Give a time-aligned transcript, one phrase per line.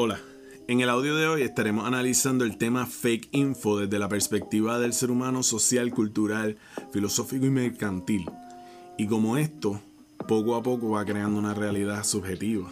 [0.00, 0.20] Hola,
[0.68, 4.92] en el audio de hoy estaremos analizando el tema fake info desde la perspectiva del
[4.92, 6.56] ser humano social, cultural,
[6.92, 8.30] filosófico y mercantil.
[8.96, 9.82] Y como esto,
[10.28, 12.70] poco a poco va creando una realidad subjetiva.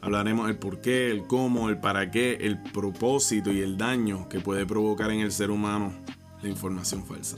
[0.00, 4.40] Hablaremos el por qué, el cómo, el para qué, el propósito y el daño que
[4.40, 5.92] puede provocar en el ser humano
[6.42, 7.36] la información falsa.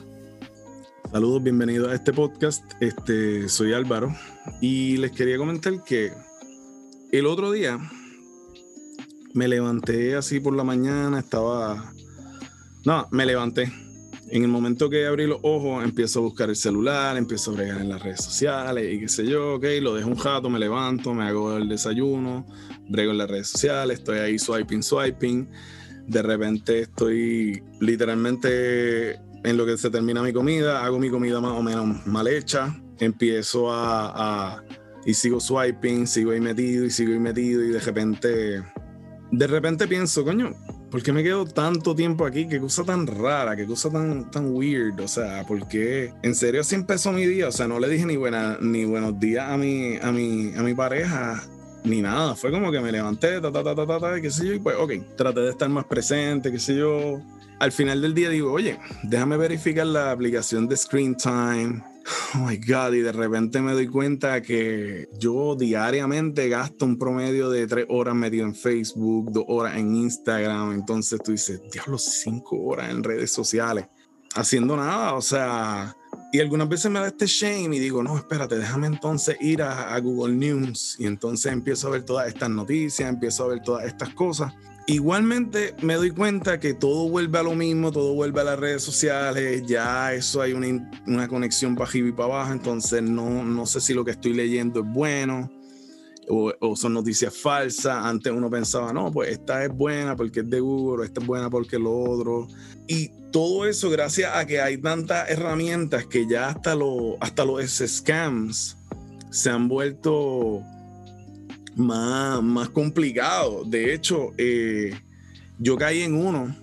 [1.12, 2.64] Saludos, bienvenidos a este podcast.
[2.80, 4.16] Este, soy Álvaro
[4.62, 6.10] y les quería comentar que
[7.12, 7.78] el otro día
[9.34, 11.92] me levanté así por la mañana, estaba...
[12.84, 13.70] No, me levanté.
[14.30, 17.80] En el momento que abrí los ojos, empiezo a buscar el celular, empiezo a bregar
[17.80, 21.14] en las redes sociales y qué sé yo, ok, lo dejo un jato, me levanto,
[21.14, 22.46] me hago el desayuno,
[22.88, 25.48] brego en las redes sociales, estoy ahí swiping, swiping.
[26.06, 31.52] De repente estoy literalmente en lo que se termina mi comida, hago mi comida más
[31.52, 34.64] o menos mal hecha, empiezo a, a
[35.06, 38.62] y sigo swiping, sigo ahí metido y sigo ahí metido y de repente
[39.38, 40.54] de repente pienso, coño,
[40.90, 42.46] ¿por qué me quedo tanto tiempo aquí?
[42.46, 45.00] Qué cosa tan rara, qué cosa tan, tan weird.
[45.00, 46.12] O sea, ¿por qué?
[46.22, 47.48] En serio así empezó mi día.
[47.48, 50.62] O sea, no le dije ni, buena, ni buenos días a mi, a, mi, a
[50.62, 51.42] mi pareja,
[51.84, 52.34] ni nada.
[52.34, 54.60] Fue como que me levanté, ta, ta, ta, ta, ta, ta, qué sé yo, y
[54.60, 57.20] pues, ok, traté de estar más presente, qué sé yo.
[57.58, 61.93] Al final del día digo, oye, déjame verificar la aplicación de Screen Time
[62.34, 67.48] Oh my God, y de repente me doy cuenta que yo diariamente gasto un promedio
[67.48, 70.72] de tres horas metido en Facebook, dos horas en Instagram.
[70.72, 73.86] Entonces tú dices, diablo, cinco horas en redes sociales,
[74.34, 75.14] haciendo nada.
[75.14, 75.96] O sea,
[76.32, 79.94] y algunas veces me da este shame y digo, no, espérate, déjame entonces ir a,
[79.94, 80.96] a Google News.
[80.98, 84.52] Y entonces empiezo a ver todas estas noticias, empiezo a ver todas estas cosas.
[84.86, 88.82] Igualmente me doy cuenta que todo vuelve a lo mismo, todo vuelve a las redes
[88.82, 93.64] sociales, ya eso hay una, una conexión para arriba y para abajo, entonces no, no
[93.64, 95.50] sé si lo que estoy leyendo es bueno
[96.28, 98.04] o, son noticias falsas.
[98.04, 101.50] Antes uno pensaba, no, pues esta es buena porque es de Google, esta es buena
[101.50, 102.48] porque lo otro.
[102.86, 107.64] Y todo eso gracias a que hay tantas herramientas que ya hasta, lo, hasta los
[107.70, 108.76] scams
[109.30, 110.62] se han vuelto
[111.76, 113.64] más, más complicado.
[113.64, 114.94] De hecho, eh,
[115.58, 116.54] yo caí en uno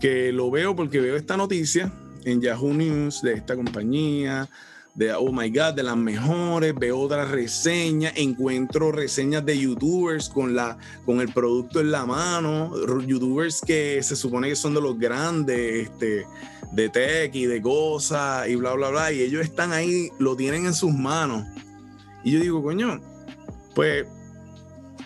[0.00, 1.92] que lo veo porque veo esta noticia
[2.24, 4.48] en Yahoo News de esta compañía,
[4.94, 10.56] de oh my god, de las mejores, veo otras reseñas, encuentro reseñas de youtubers con,
[10.56, 10.76] la,
[11.06, 12.72] con el producto en la mano,
[13.06, 16.26] youtubers que se supone que son de los grandes, este,
[16.72, 20.66] de tech y de cosas y bla, bla, bla, y ellos están ahí, lo tienen
[20.66, 21.44] en sus manos.
[22.24, 23.00] Y yo digo, coño,
[23.76, 24.04] pues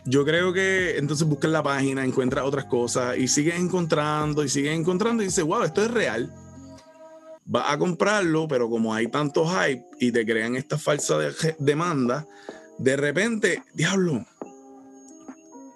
[0.04, 4.76] yo creo que entonces buscas la página, encuentras otras cosas y sigues encontrando y sigues
[4.76, 6.32] encontrando y dices, wow, esto es real.
[7.44, 11.18] Vas a comprarlo, pero como hay tanto hype y te crean esta falsa
[11.58, 12.26] demanda,
[12.78, 14.24] de repente, diablo,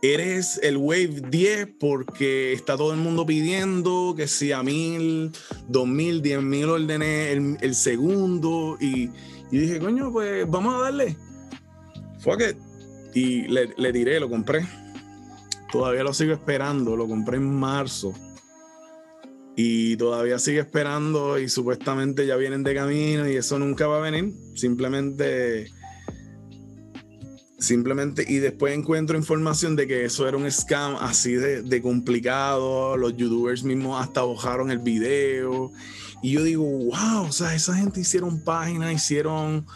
[0.03, 5.33] eres el Wave 10 porque está todo el mundo pidiendo que si a mil,
[5.69, 9.11] dos mil, diez mil ordené el, segundo y,
[9.51, 11.17] y, dije, coño, pues vamos a darle.
[12.21, 12.76] Fuck it
[13.17, 14.67] y le, le tiré, lo compré.
[15.73, 18.13] Todavía lo sigo esperando, lo compré en marzo.
[19.57, 24.11] Y todavía sigue esperando y supuestamente ya vienen de camino y eso nunca va a
[24.11, 24.35] venir.
[24.55, 25.71] Simplemente
[27.59, 32.99] simplemente y después encuentro información de que eso era un scam así de, de, complicado,
[32.99, 35.73] los youtubers mismos hasta bajaron el video
[36.23, 39.67] y yo digo, wow, o sea, esa gente hicieron páginas, hicieron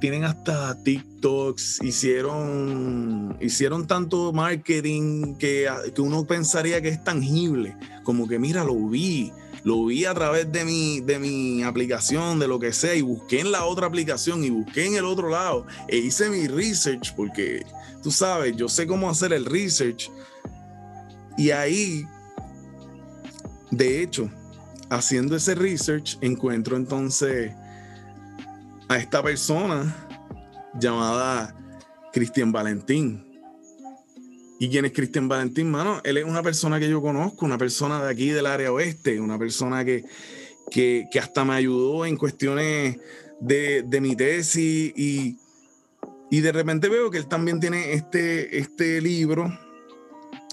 [0.00, 8.26] tienen hasta TikToks, hicieron, hicieron tanto marketing que, que, uno pensaría que es tangible, como
[8.26, 9.32] que mira, lo vi,
[9.62, 13.40] lo vi a través de mi, de mi aplicación, de lo que sea, y busqué
[13.40, 17.64] en la otra aplicación y busqué en el otro lado, e hice mi research, porque
[18.02, 20.10] tú sabes, yo sé cómo hacer el research,
[21.36, 22.06] y ahí,
[23.70, 24.28] de hecho,
[24.90, 27.52] haciendo ese research, encuentro entonces
[28.88, 30.08] a esta persona
[30.78, 31.54] llamada
[32.12, 33.24] Cristian Valentín.
[34.58, 36.00] ¿Y quién es Cristian Valentín, mano?
[36.04, 39.38] Él es una persona que yo conozco, una persona de aquí del área oeste, una
[39.38, 40.04] persona que,
[40.70, 42.98] que, que hasta me ayudó en cuestiones
[43.40, 45.38] de, de mi tesis y,
[46.30, 49.52] y, de repente veo que él también tiene este, este libro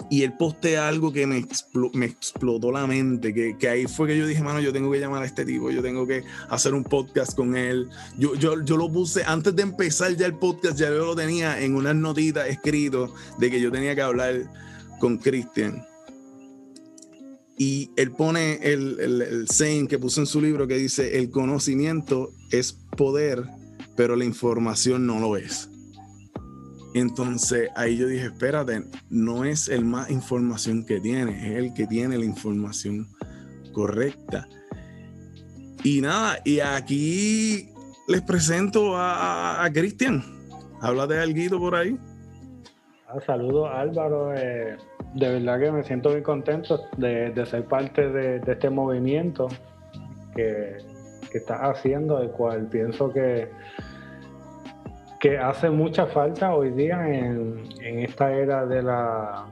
[0.09, 1.45] y él postea algo que me,
[1.93, 4.99] me explotó la mente, que, que, ahí fue que yo dije, mano, yo tengo que
[4.99, 7.89] llamar a este tipo, yo tengo que hacer un podcast con él.
[8.17, 11.95] Yo, lo puse, antes de empezar ya el podcast, ya yo lo tenía en unas
[11.95, 14.43] notitas escrito de que yo tenía que hablar
[14.99, 15.85] con Cristian.
[17.57, 21.29] Y él pone el, el, el saying que puso en su libro que dice, el
[21.29, 23.43] conocimiento es poder,
[23.95, 25.70] pero la información no lo es.
[26.93, 31.87] Entonces ahí yo dije, espérate, no es el más información que tiene, es el que
[31.87, 33.07] tiene la información
[33.71, 34.47] correcta.
[35.83, 37.69] Y nada, y aquí
[38.07, 40.21] les presento a, Cristian.
[40.81, 41.97] Háblate algo por ahí.
[43.07, 44.33] Ah, saludos Álvaro.
[44.35, 44.77] Eh,
[45.15, 49.47] de verdad que me siento muy contento de, ser parte de, este movimiento
[50.35, 50.77] que,
[51.31, 53.49] que estás haciendo, el cual pienso que
[55.21, 59.45] que hace mucha falta hoy día en, esta era de la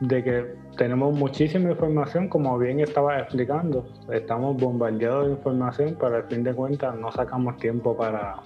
[0.00, 6.24] de que tenemos muchísima información, como bien estaba explicando, estamos bombardeados de información, pero al
[6.24, 8.36] fin de cuentas no sacamos tiempo para,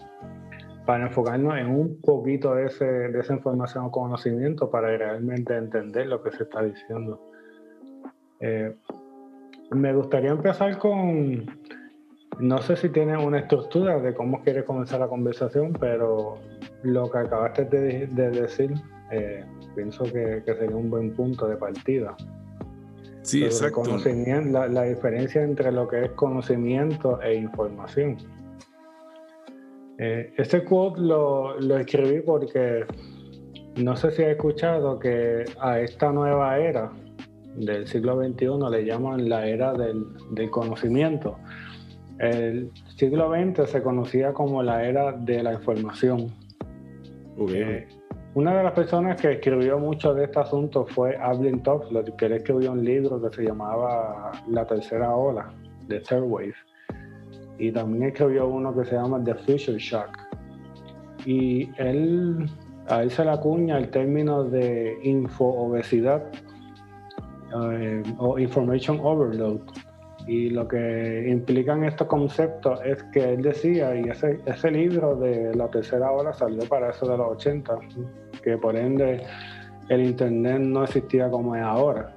[0.87, 6.07] para enfocarnos en un poquito de, ese, de esa información o conocimiento para realmente entender
[6.07, 7.21] lo que se está diciendo.
[8.39, 8.75] Eh,
[9.73, 11.47] me gustaría empezar con,
[12.39, 16.39] no sé si tiene una estructura de cómo quiere comenzar la conversación, pero
[16.83, 18.75] lo que acabaste de, decir,
[19.11, 19.45] eh,
[19.75, 22.17] pienso que, sería un buen punto de partida.
[23.23, 23.83] Sí, exacto.
[23.85, 28.17] La, la, diferencia entre lo que es conocimiento e información.
[29.99, 32.87] Eh, este quote lo, lo escribí porque
[33.77, 36.91] no sé si has escuchado que a esta nueva era
[37.57, 41.37] del siglo XXI le llaman la era del, del conocimiento
[42.21, 46.27] el siglo XX se conocía como la era de la información.
[47.49, 47.89] Eh,
[48.35, 52.33] una de las personas que escribió mucho de este asunto fue Ablin Toffler, que él
[52.35, 55.51] escribió un libro que se llamaba La tercera ola,
[55.89, 56.55] de Third Wave.
[57.59, 60.19] Y también escribió uno que se llama The Future Shock.
[61.25, 62.51] Y él,
[62.89, 66.23] a él se le acuña el término de info-obesidad
[67.55, 69.61] eh, o information overload
[70.31, 75.53] y lo que implican estos conceptos es que él decía, y ese, ese libro de
[75.57, 77.81] la tercera ola salió para eso de los 80,
[78.41, 79.25] que por ende
[79.89, 82.15] el Internet no existía como es ahora.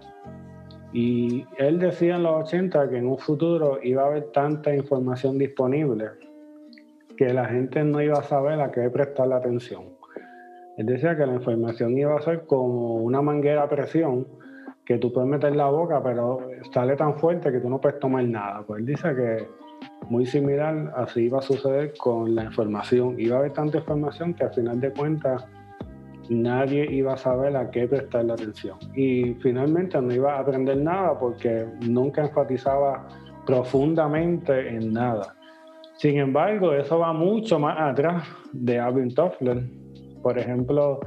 [0.93, 5.39] Y él decía en los 80 que en un futuro iba a haber tanta información
[5.39, 6.09] disponible
[7.17, 9.85] que la gente no iba a saber a qué prestarle atención.
[10.77, 14.27] Él decía que la información iba a ser como una manguera a presión
[14.85, 16.39] que tú puedes meter la boca, pero
[16.73, 18.63] sale tan fuerte que tú no puedes tomar nada.
[18.65, 19.47] Pues él dice que
[20.09, 23.15] muy similar así iba a suceder con la información.
[23.17, 25.45] Iba a haber tanta información que al final de cuentas
[26.29, 28.77] nadie iba a saber a qué prestarle atención.
[28.95, 33.07] Y finalmente no iba a aprender nada porque nunca enfatizaba
[33.45, 35.35] profundamente en nada.
[35.97, 39.63] Sin embargo, eso va mucho más atrás de Alvin Toffler.
[40.21, 40.99] Por ejemplo,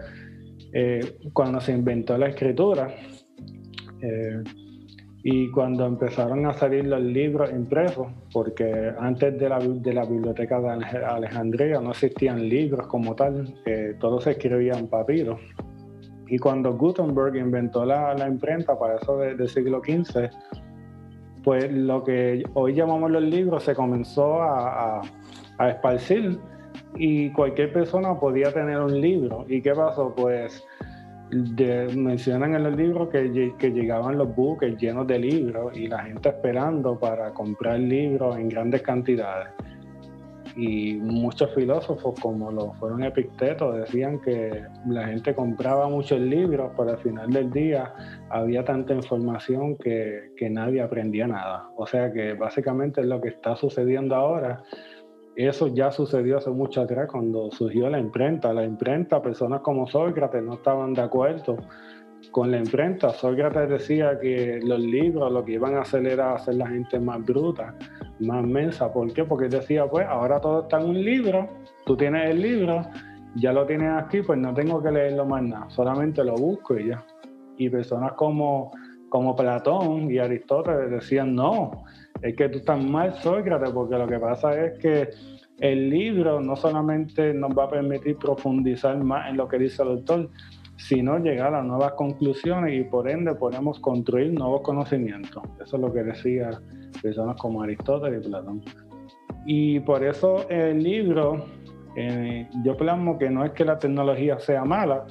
[0.73, 2.89] eh, cuando se inventó la escritura,
[4.01, 4.43] eh,
[5.29, 10.61] y cuando empezaron a salir los libros impresos, porque antes de la, de la biblioteca
[10.61, 15.39] de Alejandría no existían libros como tal, eh, todo se escribía en papiro.
[16.29, 20.31] Y cuando Gutenberg inventó la, la imprenta para eso del siglo XV,
[21.43, 25.03] pues lo que hoy llamamos los libros se comenzó a, a,
[25.59, 26.39] a esparcir
[26.97, 29.45] y cualquier persona podía tener un libro.
[29.49, 30.15] ¿Y qué pasó?
[30.15, 30.65] Pues
[31.31, 36.29] mencionan en el libro que, que, llegaban los buques llenos de libros y la gente
[36.29, 39.49] esperando para comprar libros en grandes cantidades.
[40.57, 46.91] Y muchos filósofos, como lo fueron Epicteto, decían que la gente compraba muchos libros, pero
[46.93, 47.93] al final del día
[48.31, 51.69] había tanta información que, que nadie aprendía nada.
[51.77, 54.63] O sea que básicamente es lo que está sucediendo ahora
[55.37, 58.53] eso ya sucedió hace mucho atrás cuando surgió la imprenta.
[58.55, 61.57] La imprenta, personas como Sócrates no estaban de acuerdo
[62.31, 63.11] con la imprenta.
[63.11, 67.25] Sócrates decía que los libros lo que iban a hacer era hacer la gente más
[67.25, 67.75] bruta,
[68.21, 68.93] más mensa.
[68.93, 69.25] ¿Por qué?
[69.25, 71.49] Porque decía, pues ahora todo está en un libro,
[71.85, 72.83] tú tienes el libro,
[73.35, 76.89] ya lo tienes aquí, pues no tengo que leerlo más nada, solamente lo busco y
[76.89, 77.05] ya.
[77.59, 78.73] Y personas como,
[79.09, 81.85] como Platón y Aristóteles decían, no,
[82.23, 85.09] es que tú estás mal, Sócrates, porque lo que pasa es que
[85.59, 89.89] el libro no solamente nos va a permitir profundizar más en lo que dice el
[89.89, 90.31] autor,
[90.77, 95.43] sino llegar a nuevas conclusiones y por ende podemos construir nuevos conocimientos.
[95.63, 96.51] Eso es lo que decía
[97.03, 98.63] personas como Aristóteles y Platón.
[99.47, 101.47] Y por eso el libro,
[101.97, 105.07] eh, yo plasmo que no es que la tecnología sea mala,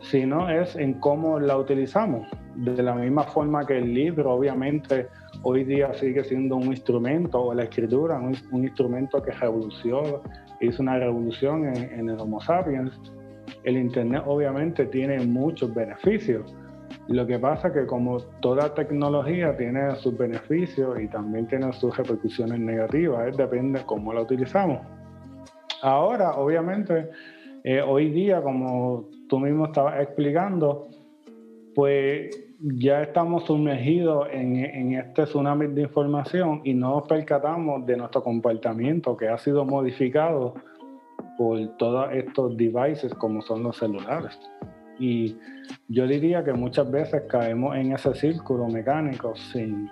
[0.00, 2.28] sino es en cómo la utilizamos.
[2.56, 5.08] De la misma forma que el libro, obviamente,
[5.42, 10.22] hoy día sigue siendo un instrumento, o la escritura, un, instrumento que revolucionó,
[10.60, 12.92] hizo una revolución en, el Homo sapiens.
[13.64, 16.54] El Internet obviamente tiene muchos beneficios.
[17.08, 21.96] Lo que pasa es que como toda tecnología tiene sus beneficios y también tiene sus
[21.96, 24.80] repercusiones negativas, depende de cómo la utilizamos.
[25.82, 27.08] Ahora, obviamente,
[27.62, 30.88] Eh, hoy día, como tú mismo estabas explicando,
[31.74, 38.22] pues ya estamos sumergidos en, este tsunami de información y no nos percatamos de nuestro
[38.22, 40.54] comportamiento que ha sido modificado
[41.38, 44.38] por todos estos devices como son los celulares.
[44.98, 45.36] Y
[45.88, 49.90] yo diría que muchas veces caemos en ese círculo mecánico sin,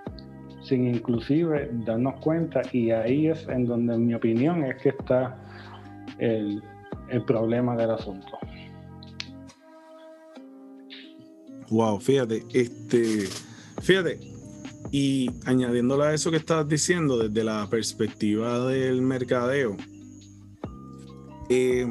[0.61, 5.35] sin inclusive darnos cuenta y ahí es en donde en mi opinión es que está
[6.19, 6.61] el,
[7.09, 8.37] el problema del asunto.
[11.69, 13.29] Wow, fíjate, este,
[13.81, 14.19] fíjate,
[14.91, 19.77] y añadiéndole a eso que estás diciendo desde la perspectiva del mercadeo,
[21.49, 21.87] eh,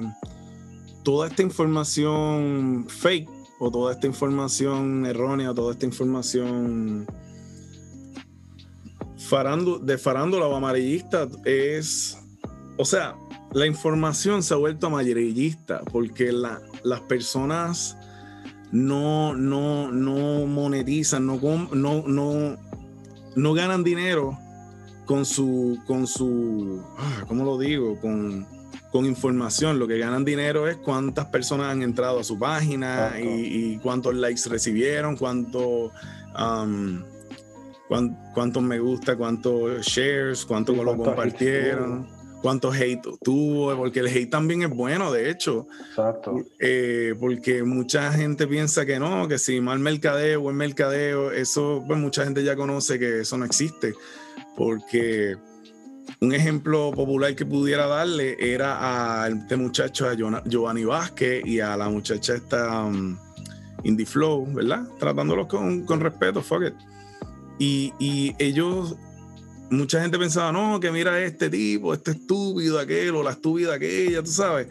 [1.04, 3.28] toda esta información fake
[3.60, 7.06] o toda esta información errónea, toda esta información
[9.82, 12.18] de farándula o amarillista es,
[12.78, 13.14] o sea,
[13.52, 17.96] la información se ha vuelto amarillista porque las personas
[18.72, 21.38] no, no, no monetizan, no,
[21.72, 22.56] no, no,
[23.34, 24.38] no ganan dinero
[25.06, 27.98] con su, con su, ah, ¿cómo lo digo?
[28.00, 28.46] Con,
[28.92, 29.78] con información.
[29.78, 34.48] Lo que ganan dinero es cuántas personas han entrado a su página y, cuántos likes
[34.48, 35.90] recibieron, cuánto,
[36.38, 37.02] um,
[38.34, 44.62] cuántos me gusta, cuántos shares, cuánto lo compartieron cuánto hate tuvo, porque el hate también
[44.62, 45.66] es bueno, de hecho.
[45.88, 46.44] Exacto.
[46.58, 51.98] Eh, porque mucha gente piensa que no, que si mal mercadeo, buen mercadeo, eso, pues
[51.98, 53.94] mucha gente ya conoce que eso no existe.
[54.56, 55.36] Porque
[56.20, 60.14] un ejemplo popular que pudiera darle era a este muchacho, a
[60.44, 63.16] Giovanni Vázquez y a la muchacha esta um,
[63.84, 64.88] Indie Flow, ¿verdad?
[64.98, 66.74] Tratándolos con, con respeto, fuck it.
[67.58, 68.96] Y, y ellos
[69.70, 74.22] mucha gente pensaba, no, que mira este tipo, este estúpido aquel o la estúpida aquella,
[74.22, 74.68] tú sabes.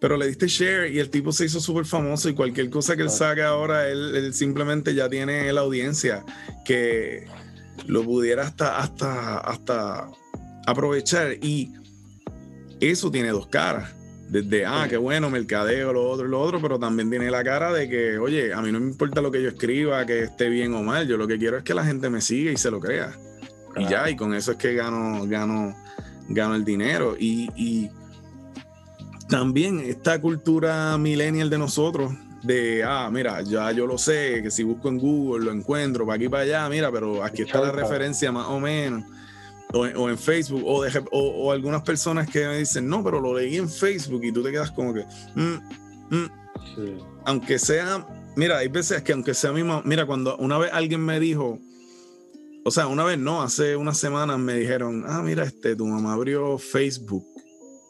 [0.00, 3.02] Pero le diste share y el tipo se hizo súper famoso y cualquier cosa que
[3.02, 6.24] él saque ahora, él, simplemente ya tiene la audiencia
[6.64, 7.26] que
[7.86, 10.10] lo pudiera hasta, hasta, hasta
[10.66, 11.32] aprovechar.
[11.42, 11.72] Y
[12.80, 13.94] eso tiene dos caras.
[14.28, 17.88] Desde, ah, qué bueno, mercadeo, lo otro, lo otro, pero también tiene la cara de
[17.88, 20.82] que, oye, a mí no me importa lo que yo escriba, que esté bien o
[20.82, 23.16] mal, yo lo que quiero es que la gente me siga y se lo crea.
[23.76, 25.74] Y ya, y con eso es que gano, gano,
[26.28, 27.16] gano el dinero.
[27.18, 27.90] Y,
[29.28, 32.12] también esta cultura millennial de nosotros,
[32.44, 36.14] de, ah, mira, ya yo lo sé, que si busco en Google lo encuentro, para
[36.14, 39.04] aquí para allá, mira, pero aquí está la referencia más o menos.
[39.72, 43.68] O, en Facebook, o, o, algunas personas que me dicen, no, pero lo leí en
[43.68, 45.04] Facebook y tú te quedas como que,
[45.34, 46.30] mm, mm".
[47.24, 48.06] aunque sea,
[48.36, 51.58] mira, hay veces que aunque sea mismo, mira, cuando una vez alguien me dijo,
[52.66, 56.14] o sea, una vez no, hace unas semanas me dijeron, ah, mira, este, tu mamá
[56.14, 57.24] abrió Facebook.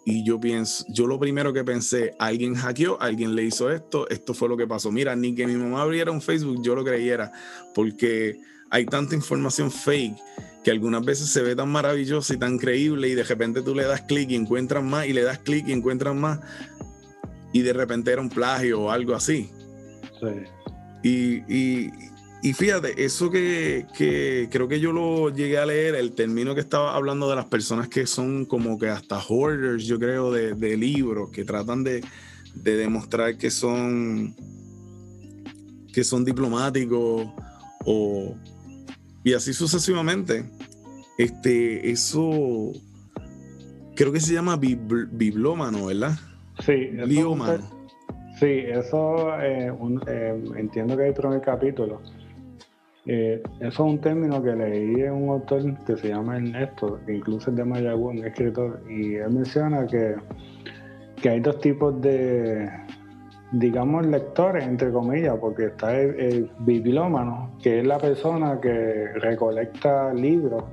[0.05, 4.35] Y yo pienso, yo lo primero que pensé, alguien hackeó, alguien le hizo esto, esto
[4.35, 4.93] fue lo que pasó.
[4.93, 7.33] Mira, ni que mi mamá abriera un Facebook, yo lo creyera,
[7.75, 10.19] porque hay tanta información fake
[10.63, 13.85] que algunas veces se ve tan maravillosa y tan creíble y de repente tú le
[13.85, 16.41] das clic y encuentras más y le das clic y encuentras más
[17.55, 19.49] y de repente era un plagio o algo así.
[20.21, 20.29] Sí.
[21.03, 22.06] y, y
[22.53, 23.87] fíjate, eso que,
[24.51, 27.89] creo que yo lo llegué a leer, el término que estaba hablando de las personas
[27.89, 32.03] que son como que hasta hoarders, yo creo, de, libros, que tratan de,
[32.55, 34.35] demostrar que son,
[35.93, 37.27] que son diplomáticos
[37.85, 38.37] o,
[39.25, 40.45] y así sucesivamente.
[41.19, 42.73] Este, eso
[43.95, 46.19] creo que se llama biblómano, ¿verdad?
[46.65, 47.77] Sí, biblómano.
[48.39, 49.73] Sí, eso eh,
[50.07, 52.03] eh, entiendo que hay el primer capítulo
[53.07, 57.51] eh, eso es un término que leí en un autor que se llama Ernesto, incluso
[57.51, 60.17] es de Mayagüez, un escritor, y él menciona que,
[61.23, 62.69] que hay dos tipos de,
[63.53, 70.65] digamos, lectores, entre comillas, porque está el, bibliómano, que es la persona que recolecta libros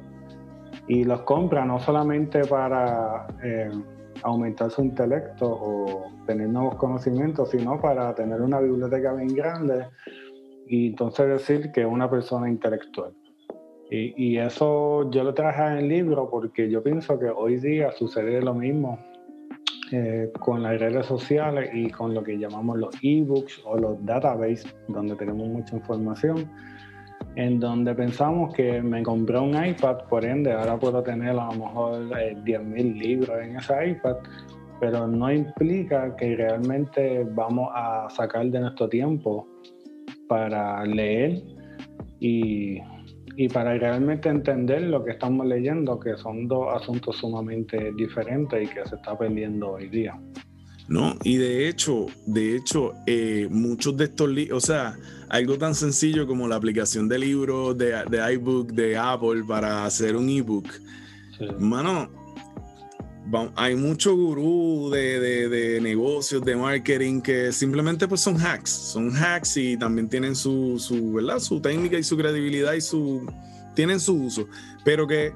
[0.87, 3.69] y los compra no solamente para eh,
[4.23, 9.85] aumentar su intelecto o tener nuevos conocimientos, sino para tener una biblioteca bien grande
[10.67, 13.13] y entonces decir que es una persona intelectual.
[13.89, 17.91] Y, y, eso yo lo traje en el libro porque yo pienso que hoy día
[17.91, 18.97] sucede lo mismo
[19.95, 24.75] eh, con las redes sociales y con lo que llamamos los ebooks o los databases,
[24.87, 26.49] donde tenemos mucha información,
[27.35, 31.51] en donde pensamos que me compré un iPad, por ende ahora puedo tener a lo
[31.51, 34.15] mejor 10.000 eh, libros en ese iPad,
[34.79, 39.47] pero no implica que realmente vamos a sacar de nuestro tiempo
[40.27, 41.41] para leer
[42.19, 42.79] y,
[43.51, 48.85] para realmente entender lo que estamos leyendo, que son dos asuntos sumamente diferentes y que
[48.87, 50.19] se está perdiendo hoy día.
[50.87, 54.95] No, y de hecho, de hecho, eh, muchos de estos libros, o sea,
[55.29, 60.15] algo tan sencillo como la aplicación de libros de, de iBook de Apple para hacer
[60.15, 60.67] un ebook.
[61.59, 62.09] Mano,
[63.55, 69.77] hay mucho gurú de, negocios, de marketing que simplemente pues son hacks, son hacks y
[69.77, 71.39] también tienen su, su, ¿verdad?
[71.39, 73.25] su técnica y su credibilidad y su,
[73.75, 74.47] tienen su uso,
[74.83, 75.33] pero que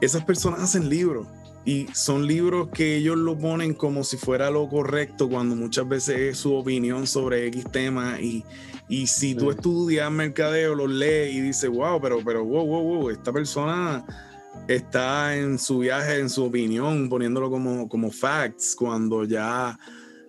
[0.00, 1.26] esas personas hacen libros
[1.64, 6.18] y son libros que ellos lo ponen como si fuera lo correcto cuando muchas veces
[6.18, 8.44] es su opinión sobre X tema y,
[8.88, 13.10] y si tú estudias mercadeo, los lees y dices, wow, pero, pero, wow, wow, wow,
[13.10, 14.04] esta persona
[14.68, 19.78] está en su viaje, en su opinión, poniéndolo como, como facts, cuando ya,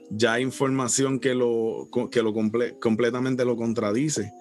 [0.09, 4.31] ya hay información que lo, que lo completamente lo contradice.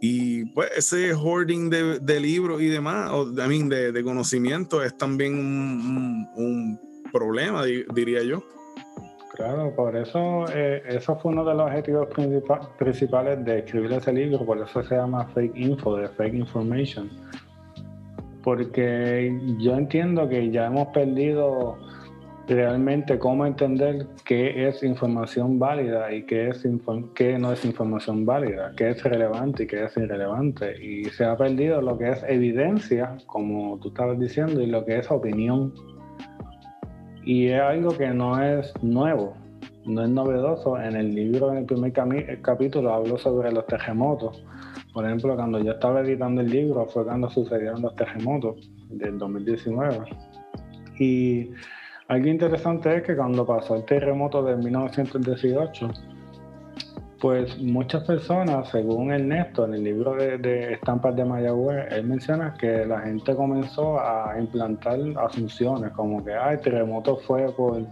[0.00, 6.78] Y pues ese hoarding de, libros y demás, o de, de, conocimiento, es también un,
[7.12, 8.42] problema, diría yo.
[9.34, 12.08] Claro, por eso eh, eso fue uno de los objetivos
[12.76, 17.08] principales de escribir ese libro, por eso se llama Fake Info, de Fake Information
[18.48, 21.76] porque yo entiendo que ya hemos perdido
[22.46, 26.66] realmente cómo entender qué es información válida y qué, es
[27.14, 30.82] qué no es información válida, qué es relevante y qué es irrelevante.
[30.82, 34.96] Y se ha perdido lo que es evidencia, como tú estabas diciendo, y lo que
[34.96, 35.74] es opinión.
[37.26, 39.36] Y es algo que no es nuevo,
[39.84, 40.80] no es novedoso.
[40.80, 41.92] En el libro, en el primer
[42.40, 44.42] capítulo, hablo sobre los terremotos
[44.98, 49.96] por ejemplo, cuando yo estaba editando el libro fue cuando sucedieron los terremotos del 2019.
[50.98, 51.52] Y
[52.08, 55.88] algo interesante es que cuando pasó el terremoto de 1918,
[57.20, 62.84] pues muchas personas, según Ernesto, en el libro de, Estampas de Mayagüez, él menciona que
[62.84, 67.86] la gente comenzó a implantar asunciones, como que el terremoto fue por,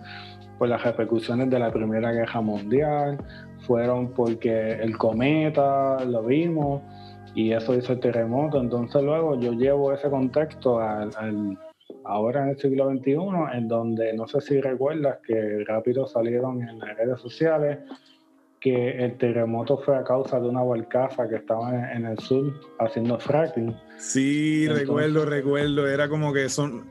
[0.58, 3.16] por las repercusiones de la Primera Guerra Mundial,
[3.60, 6.82] fueron porque el cometa lo vimos
[7.36, 8.58] y eso hizo el terremoto.
[8.58, 11.10] Entonces luego yo llevo ese contexto al,
[12.04, 13.16] ahora en el siglo XXI,
[13.52, 17.78] en donde no sé si recuerdas que rápido salieron en las redes sociales
[18.58, 23.20] que el terremoto fue a causa de una barcaza que estaba en, el sur haciendo
[23.20, 23.76] fracking.
[23.98, 25.86] Sí, recuerdo, recuerdo.
[25.86, 26.88] Era como que son,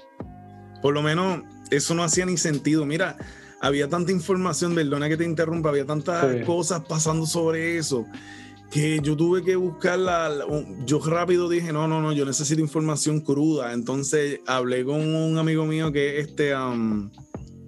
[0.84, 2.86] por lo menos eso no hacía ni sentido.
[2.86, 3.18] Mira,
[3.62, 8.06] había tanta información, perdona que te interrumpa, había tantas cosas pasando sobre eso
[8.76, 10.30] que yo tuve que buscarla.
[10.86, 13.72] Yo rápido dije, no, no, no, yo necesito información cruda.
[13.72, 16.54] Entonces hablé con un amigo mío que es este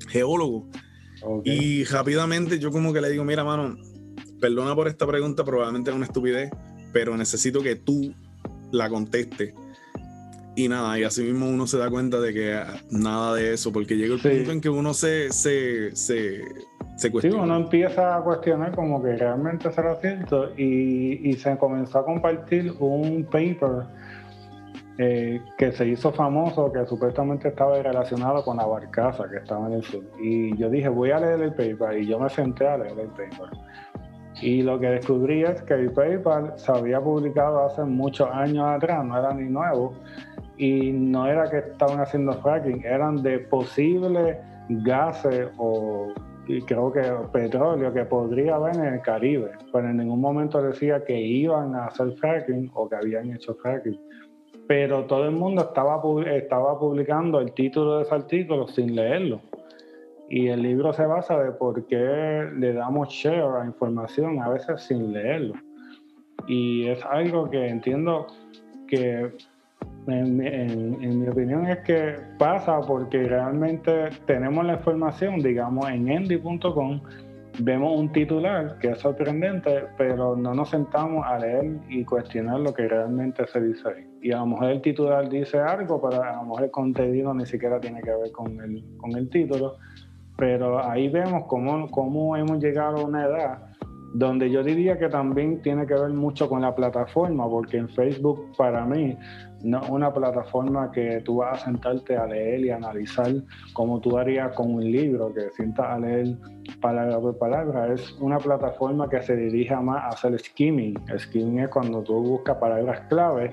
[0.10, 0.70] geólogo.
[1.46, 3.78] Y rápidamente yo como que le digo, mira, mano,
[4.42, 6.52] perdona por esta pregunta, probablemente es una estupidez,
[6.92, 8.14] pero necesito que tú
[8.74, 9.54] la contestes.
[10.58, 13.96] Y nada, y así mismo uno se da cuenta de que nada de eso, porque
[13.96, 16.42] llega el punto en que uno se, se, se
[16.98, 22.74] Sí, uno empieza a cuestionar como que realmente será cierto y, se comenzó a compartir
[22.80, 23.86] un paper
[24.98, 29.74] eh, que se hizo famoso que supuestamente estaba relacionado con la barcaza que estaba en
[29.74, 30.04] el sur.
[30.20, 33.10] Y yo dije, voy a leer el paper y yo me senté a leer el
[33.10, 33.50] paper.
[34.42, 39.06] Y lo que descubrí es que el paper se había publicado hace muchos años atrás,
[39.06, 39.94] no era ni nuevo,
[40.58, 44.38] y no era que estaban haciendo fracking, eran de posibles
[44.70, 46.12] gases o
[46.48, 51.04] y creo que petróleo que podría haber en el Caribe, pero en ningún momento decía
[51.04, 54.00] que iban a hacer fracking o que habían hecho fracking.
[54.66, 56.02] Pero todo el mundo estaba,
[56.34, 59.42] estaba publicando el título de ese artículo sin leerlo.
[60.30, 64.82] Y el libro se basa de por qué le damos share a información a veces
[64.82, 65.54] sin leerlo.
[66.48, 68.28] Y es algo que entiendo
[68.88, 69.32] que
[70.08, 77.02] en, mi opinión es que pasa porque realmente tenemos la información, digamos, en endy.com,
[77.60, 82.74] vemos un titular que es sorprendente, pero no nos sentamos a leer y cuestionar lo
[82.74, 84.08] que realmente se dice ahí.
[84.22, 87.46] Y a lo mejor el titular dice algo, pero a lo mejor el contenido ni
[87.46, 89.78] siquiera tiene que ver con el, con el título.
[90.38, 93.68] Pero ahí vemos cómo, cómo hemos llegado a una edad
[94.14, 98.52] donde yo diría que también tiene que ver mucho con la plataforma, porque en Facebook
[98.58, 99.18] para mí
[99.64, 103.32] no una plataforma que tú vas a sentarte a leer y analizar
[103.74, 106.36] como tú harías con un libro, que sientas a leer
[106.82, 107.94] palabra por palabra.
[107.94, 110.96] Es una plataforma que se dirige más a hacer skimming.
[111.18, 113.52] Skimming es cuando tú buscas palabras clave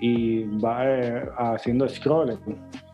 [0.00, 2.38] y vas eh, haciendo scrolling,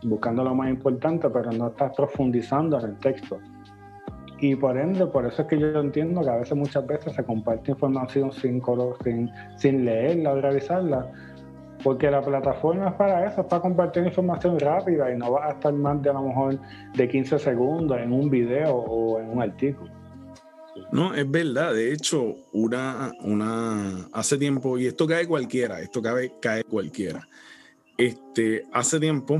[0.04, 3.38] buscando lo más importante, pero no estás profundizando en el texto.
[4.40, 7.22] Y por ende, por eso es que yo entiendo que a veces, muchas veces se
[7.24, 8.62] comparte información sin,
[9.04, 11.12] sin, sin leerla o revisarla,
[11.82, 15.50] porque la plataforma es para eso, es para compartir información rápida y no va a
[15.52, 16.58] estar más de a lo mejor
[16.94, 19.90] de 15 segundos en un video o en un artículo.
[20.92, 21.74] No, es verdad.
[21.74, 27.26] De hecho, una, una, hace tiempo, y esto cae cualquiera, esto cae, cae cualquiera.
[27.96, 29.38] Este, hace tiempo,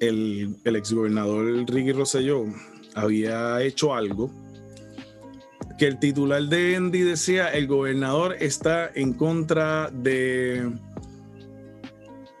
[0.00, 2.44] el, el exgobernador Ricky Rosselló
[2.94, 4.30] había hecho algo
[5.78, 10.70] que el titular de Endy decía, el gobernador está en contra de...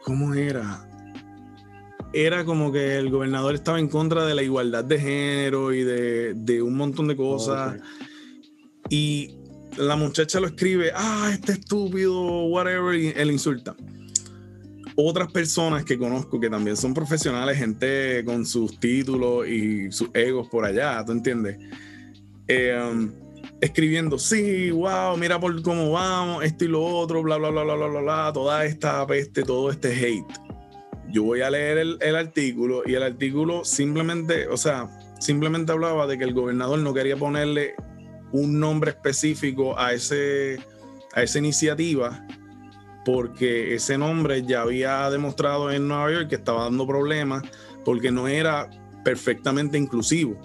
[0.06, 0.88] ¿Cómo era?
[2.12, 6.62] Era como que el gobernador estaba en contra de la igualdad de género y de,
[6.62, 7.80] un montón de cosas.
[8.88, 9.34] Y
[9.76, 13.74] la muchacha lo escribe, ah, este estúpido, whatever, y él insulta.
[14.94, 20.46] Otras personas que conozco que también son profesionales, gente con sus títulos y sus egos
[20.48, 21.58] por allá, ¿tú entiendes?
[22.46, 23.10] Eh, um,
[23.60, 27.74] escribiendo, sí, wow, mira por cómo vamos, esto y lo otro, bla, bla, bla, bla,
[27.74, 30.32] bla, bla, toda esta peste, todo este hate.
[31.08, 34.88] Yo voy a leer el, el, artículo y el artículo simplemente, o sea,
[35.20, 37.74] simplemente hablaba de que el gobernador no quería ponerle
[38.32, 40.58] un nombre específico a, ese,
[41.14, 42.26] a esa iniciativa
[43.04, 47.44] porque ese nombre ya había demostrado en Nueva York que estaba dando problemas
[47.84, 48.68] porque no era
[49.04, 50.36] perfectamente inclusivo.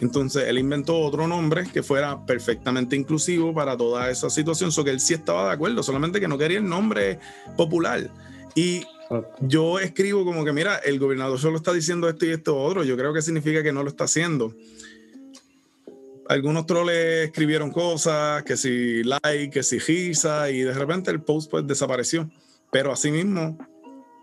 [0.00, 4.90] Entonces él inventó otro nombre que fuera perfectamente inclusivo para toda esa situación, so que
[4.90, 7.18] él sí estaba de acuerdo, solamente que no quería el nombre
[7.56, 8.10] popular.
[8.54, 8.82] Y
[9.40, 12.96] yo escribo como que, mira, el gobernador solo está diciendo esto y esto otro, yo
[12.96, 14.54] creo que significa que no lo está haciendo.
[16.28, 21.50] Algunos troles escribieron cosas, que si like, que si risa, y de repente el post
[21.50, 22.30] pues desapareció.
[22.72, 23.58] Pero asimismo,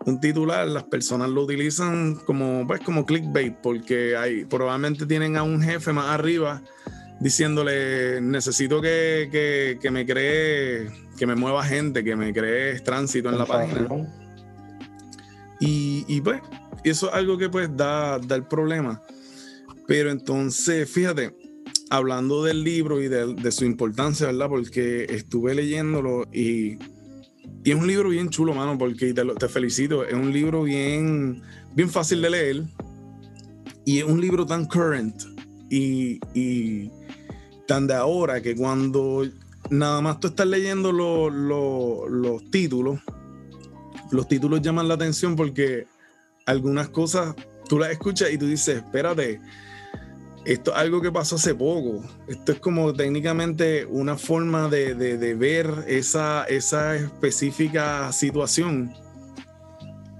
[0.04, 5.42] un titular, las personas lo utilizan como, pues, como clickbait, porque hay, probablemente tienen a
[5.42, 6.62] un jefe más arriba
[7.20, 13.46] diciéndole, necesito que, me cree, que me mueva gente, que me cree tránsito en la
[13.46, 13.88] página.
[15.60, 16.40] Y, y, pues,
[16.82, 19.00] eso es algo que pues da, da el problema.
[19.86, 21.36] Pero entonces, fíjate,
[21.90, 24.48] hablando del libro y de, de su importancia, ¿verdad?
[24.48, 26.78] Porque estuve leyéndolo y
[27.64, 30.04] y es un libro bien chulo, mano, porque te, felicito.
[30.04, 31.42] Es un libro bien,
[31.74, 32.62] bien fácil de leer.
[33.84, 35.22] Y es un libro tan current
[35.70, 36.90] y, y
[37.66, 39.24] tan de ahora que cuando
[39.70, 43.00] nada más tú estás leyendo los títulos,
[44.10, 45.86] los títulos llaman la atención porque
[46.46, 47.34] algunas cosas
[47.68, 49.40] tú las escuchas y tú dices, espérate,
[50.44, 52.02] esto es algo que pasó hace poco.
[52.26, 58.92] Esto es como técnicamente una forma de, ver esa, esa, específica situación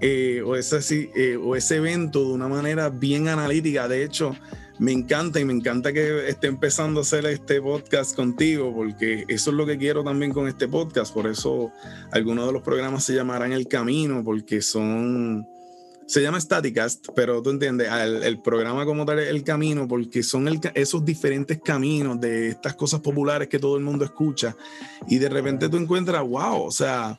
[0.00, 3.88] eh, o, ese, eh, o ese evento de una manera bien analítica.
[3.88, 4.37] De hecho,
[4.78, 9.50] me encanta y me encanta que esté empezando a hacer este podcast contigo, porque eso
[9.50, 11.12] es lo que quiero también con este podcast.
[11.12, 11.72] Por eso
[12.11, 15.46] algunos de los programas se llamarán El Camino, porque son
[16.12, 20.46] se llama Staticast, pero tú entiendes, el, programa como tal es el camino, porque son
[20.75, 24.55] esos diferentes caminos de estas cosas populares que todo el mundo escucha,
[25.09, 27.18] y de repente tú encuentras, wow, o sea,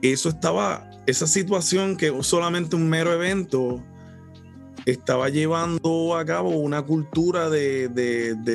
[0.00, 3.84] eso estaba, esa situación que solamente un mero evento
[4.86, 7.90] estaba llevando a cabo una cultura de,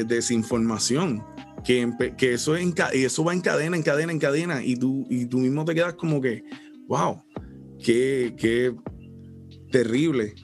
[0.07, 1.23] desinformación.
[1.63, 5.27] Que, que eso, en, eso va en cadena, en cadena, en cadena, y tú, y
[5.27, 6.43] tú mismo te quedas como que,
[6.87, 7.21] wow,
[7.83, 8.75] qué,
[9.71, 10.35] terrible.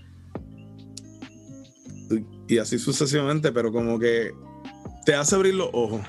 [2.47, 4.31] Y así sucesivamente, pero como que
[5.05, 6.01] te hace abrir los ojos.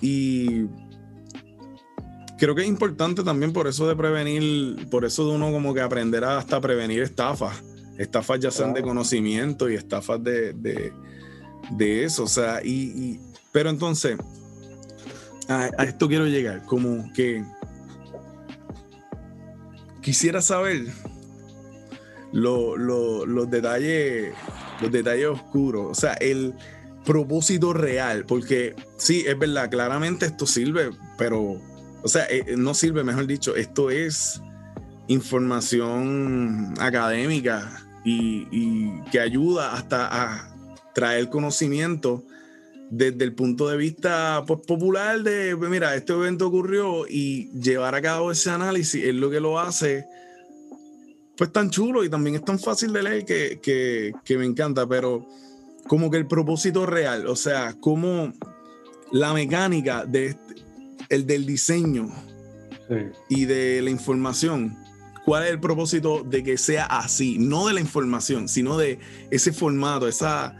[0.00, 0.64] Y
[2.38, 5.80] creo que es importante también por eso de prevenir, por eso de uno como que
[5.80, 7.62] aprender a hasta prevenir estafas.
[7.98, 12.24] Estafas ya sean de conocimiento y estafas de, de, eso.
[12.24, 13.20] O sea, y,
[13.52, 14.16] pero entonces,
[15.48, 17.44] a, esto quiero llegar, como que
[20.00, 20.86] quisiera saber
[22.32, 24.32] los detalles,
[24.80, 26.54] los detalles oscuros, o sea, el
[27.04, 31.60] propósito real, porque sí, es verdad, claramente esto sirve, pero,
[32.02, 34.40] o sea, eh, no sirve, mejor dicho, esto es
[35.08, 40.54] información académica y que ayuda hasta a
[40.94, 42.24] traer conocimiento
[42.90, 48.02] desde el punto de vista pues, popular de, mira, este evento ocurrió y llevar a
[48.02, 50.04] cabo ese análisis es lo que lo hace
[51.40, 55.26] pues tan chulo y también es tan fácil de leer que, me encanta, pero
[55.88, 58.34] como que el propósito real, o sea, como
[59.10, 60.54] la mecánica de este,
[61.08, 62.10] el del diseño
[63.30, 64.76] y de la información,
[65.24, 68.98] cuál es el propósito de que sea así, no de la información, sino de
[69.30, 70.59] ese formato, esa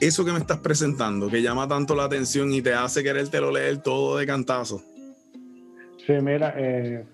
[0.00, 3.50] eso que me estás presentando, que llama tanto la atención y te hace quererte lo
[3.50, 4.82] leer todo de cantazo.
[6.06, 7.04] Sí, mira, eh,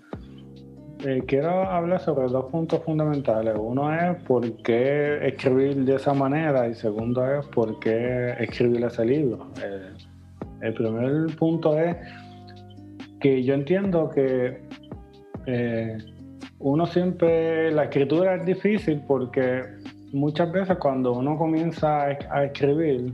[1.04, 3.54] eh, quiero hablar sobre dos puntos fundamentales.
[3.58, 9.04] Uno es por qué escribir de esa manera y segundo es por qué escribir ese
[9.04, 9.50] libro.
[9.62, 9.90] Eh,
[10.62, 11.96] el primer punto es
[13.20, 14.62] que yo entiendo que
[15.46, 15.98] eh,
[16.58, 19.62] uno siempre, la escritura es difícil porque
[20.14, 23.12] muchas veces cuando uno comienza a escribir,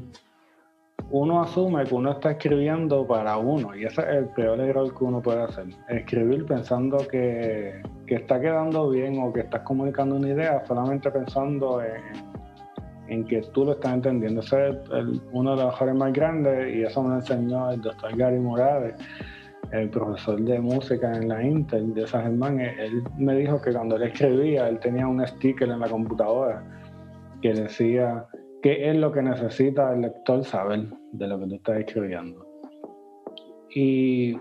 [1.11, 5.05] uno asume que uno está escribiendo para uno y ese es el peor error que
[5.05, 5.67] uno puede hacer.
[5.89, 11.81] Escribir pensando que, está quedando bien o que estás comunicando una idea solamente pensando
[13.09, 14.41] en, que tú lo estás entendiendo.
[14.41, 14.77] Ese es
[15.33, 18.95] uno de los errores más grandes y eso me lo enseñó el doctor Gary Morales,
[19.73, 22.61] el profesor de música en la Intel de San Germán.
[22.61, 26.63] Él me dijo que cuando él escribía, él tenía un sticker en la computadora
[27.40, 28.26] que decía
[28.62, 32.46] qué es lo que necesita el lector saber de lo que tú estás escribiendo.
[33.74, 34.37] Y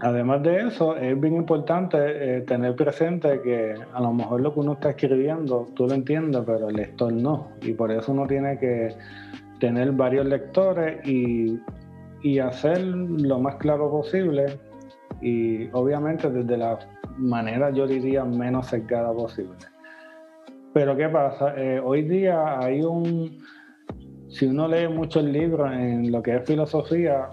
[0.00, 4.60] además de eso, es bien importante eh, tener presente que a lo mejor lo que
[4.60, 7.48] uno está escribiendo tú lo entiendes, pero el lector no.
[7.62, 8.94] Y por eso uno tiene que
[9.58, 11.60] tener varios lectores y,
[12.22, 14.58] y hacer lo más claro posible
[15.20, 16.78] y obviamente desde la
[17.18, 19.56] manera yo diría menos cercada posible.
[20.72, 21.54] Pero ¿qué pasa?
[21.56, 23.38] Eh, hoy día hay un,
[24.28, 27.28] si uno lee muchos libros en lo que es filosofía,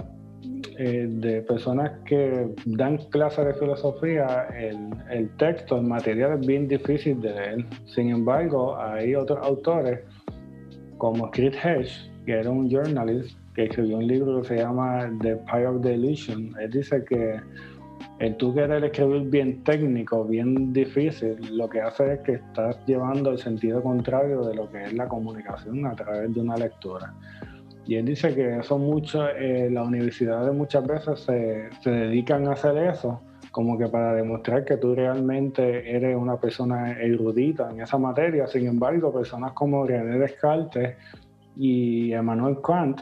[0.80, 6.68] eh, de personas que dan clases de filosofía, el, el, texto, el material es bien
[6.68, 7.66] difícil de leer.
[7.86, 10.00] Sin embargo, hay otros autores,
[10.98, 15.36] como Chris Hedge, que era un journalist, que escribió un libro que se llama The
[15.50, 16.54] Power of the Illusion.
[16.60, 17.40] Él dice que
[18.20, 23.32] el tú querer escribir bien técnico, bien difícil, lo que hace es que estás llevando
[23.32, 27.14] el sentido contrario de lo que es la comunicación a través de una lectura.
[27.86, 32.54] Y él dice que eso mucho, eh, las universidades muchas veces se, se, dedican a
[32.54, 37.98] hacer eso, como que para demostrar que tú realmente eres una persona erudita en esa
[37.98, 38.46] materia.
[38.48, 40.98] Sin embargo, personas como René Descartes
[41.56, 43.00] y Emmanuel Kant,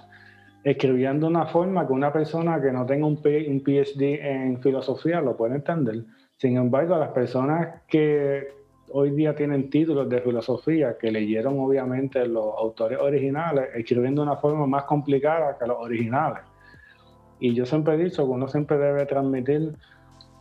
[0.66, 5.38] escribiendo una forma que una persona que no tenga un, un PhD en filosofía lo
[5.38, 6.04] puede entender.
[6.38, 8.48] Sin embargo, las personas que
[8.92, 14.38] hoy día tienen títulos de filosofía, que leyeron obviamente los autores originales, escribiendo de una
[14.38, 16.42] forma más complicada que los originales.
[17.40, 19.72] Y yo siempre he dicho que uno siempre debe transmitir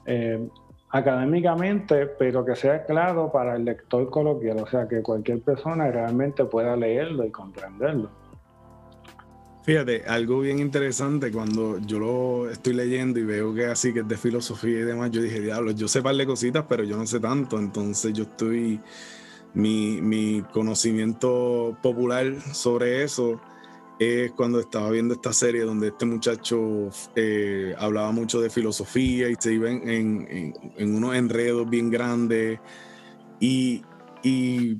[0.06, 0.48] eh,
[0.88, 6.46] académicamente, pero que sea claro para el lector coloquial, o sea, que cualquier persona realmente
[6.46, 8.23] pueda leerlo y comprenderlo.
[9.64, 14.08] Fíjate, algo bien interesante cuando yo lo estoy leyendo y veo que así que es
[14.08, 17.06] de filosofía y demás, yo dije, diablo, yo sé par de cositas, pero yo no
[17.06, 18.78] sé tanto, entonces yo estoy,
[19.54, 23.40] mi, mi conocimiento popular sobre eso
[23.98, 29.36] es cuando estaba viendo esta serie donde este muchacho eh, hablaba mucho de filosofía y
[29.38, 32.60] se iba en, en, en unos enredos bien grandes
[33.40, 33.82] y,
[34.22, 34.78] y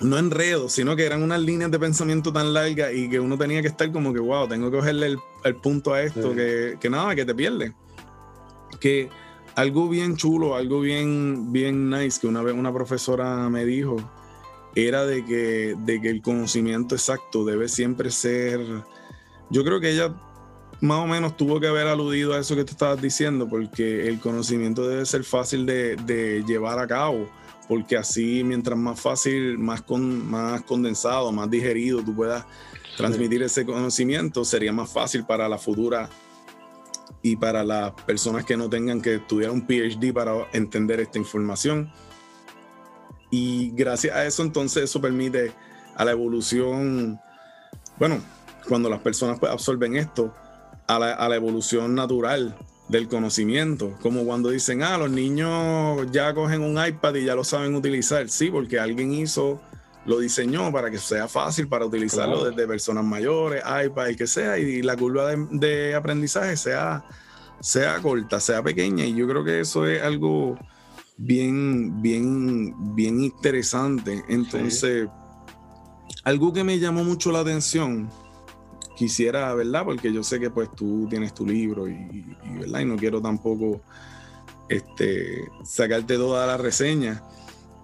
[0.00, 3.62] no enredos, sino que eran unas líneas de pensamiento tan largas y que uno tenía
[3.62, 7.24] que estar como que, wow, tengo que cogerle el, punto a esto, que, nada, que
[7.24, 7.74] te pierde.
[8.80, 9.08] Que
[9.54, 13.96] algo bien chulo, algo bien, bien nice, que una vez una profesora me dijo,
[14.74, 18.60] era de que, de que el conocimiento exacto debe siempre ser.
[19.50, 20.14] Yo creo que ella
[20.80, 24.18] más o menos tuvo que haber aludido a eso que tú estabas diciendo, porque el
[24.18, 27.28] conocimiento debe ser fácil de, de llevar a cabo
[27.68, 32.44] porque así mientras más fácil, más, con, más condensado, más digerido tú puedas
[32.96, 36.08] transmitir ese conocimiento, sería más fácil para la futura
[37.22, 41.90] y para las personas que no tengan que estudiar un PhD para entender esta información.
[43.30, 45.52] Y gracias a eso entonces eso permite
[45.96, 47.18] a la evolución,
[47.98, 48.20] bueno,
[48.68, 50.34] cuando las personas pues, absorben esto,
[50.86, 52.54] a la, a la evolución natural
[52.88, 57.44] del conocimiento, como cuando dicen, ah, los niños ya cogen un iPad y ya lo
[57.44, 59.60] saben utilizar, sí, porque alguien hizo,
[60.04, 64.58] lo diseñó para que sea fácil para utilizarlo desde personas mayores, iPad y que sea,
[64.58, 67.04] y la curva de, aprendizaje sea,
[67.60, 70.58] sea corta, sea pequeña, y yo creo que eso es algo
[71.16, 74.22] bien, bien, bien interesante.
[74.28, 75.08] Entonces,
[76.22, 78.10] algo que me llamó mucho la atención,
[78.96, 79.84] quisiera, ¿verdad?
[79.84, 82.80] Porque yo sé que pues tú tienes tu libro y, ¿verdad?
[82.80, 83.80] Y no quiero tampoco
[84.68, 87.22] este, sacarte toda la reseña,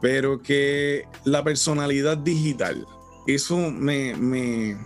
[0.01, 2.87] pero que la personalidad digital,
[3.27, 4.77] eso me, me,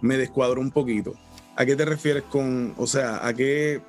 [0.00, 1.14] me descuadró un poquito.
[1.56, 3.80] ¿A qué te refieres con, o sea, a qué,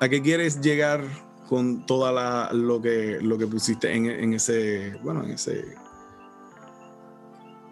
[0.00, 1.02] a qué quieres llegar
[1.48, 5.74] con toda la, lo que, lo que pusiste en, en ese, bueno, en ese,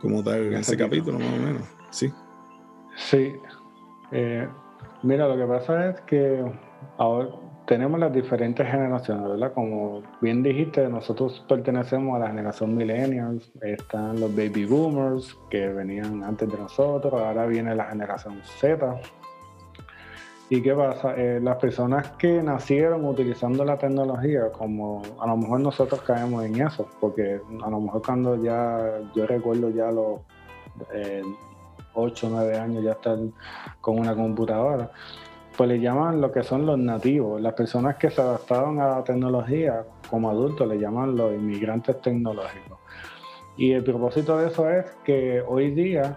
[0.00, 2.12] como tal, en ese capítulo más o menos, sí.
[3.00, 3.34] Sí.
[4.12, 4.46] Eh,
[5.02, 6.44] mira, lo que pasa es que
[6.98, 7.28] ahora
[7.66, 9.52] tenemos las diferentes generaciones, ¿verdad?
[9.54, 16.22] Como bien dijiste, nosotros pertenecemos a la generación millennials, están los baby boomers que venían
[16.24, 19.00] antes de nosotros, ahora viene la generación Z.
[20.48, 21.14] ¿Y qué pasa?
[21.16, 26.60] Eh, las personas que nacieron utilizando la tecnología, como a lo mejor nosotros caemos en
[26.60, 30.22] eso, porque a lo mejor cuando ya, yo recuerdo ya los
[30.92, 31.22] eh,
[31.94, 33.32] 8 o 9 años ya están
[33.80, 34.90] con una computadora
[35.60, 39.04] pues le llaman lo que son los nativos, las personas que se adaptaron a la
[39.04, 42.78] tecnología como adultos, le llaman los inmigrantes tecnológicos.
[43.58, 46.16] Y el propósito de eso es que hoy día,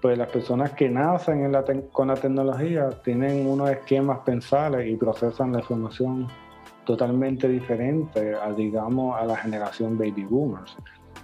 [0.00, 1.50] pues las personas que nacen
[1.92, 6.28] con la tecnología tienen unos esquemas pensables y procesan la información
[6.86, 10.78] totalmente diferente a, digamos, a la generación baby boomers.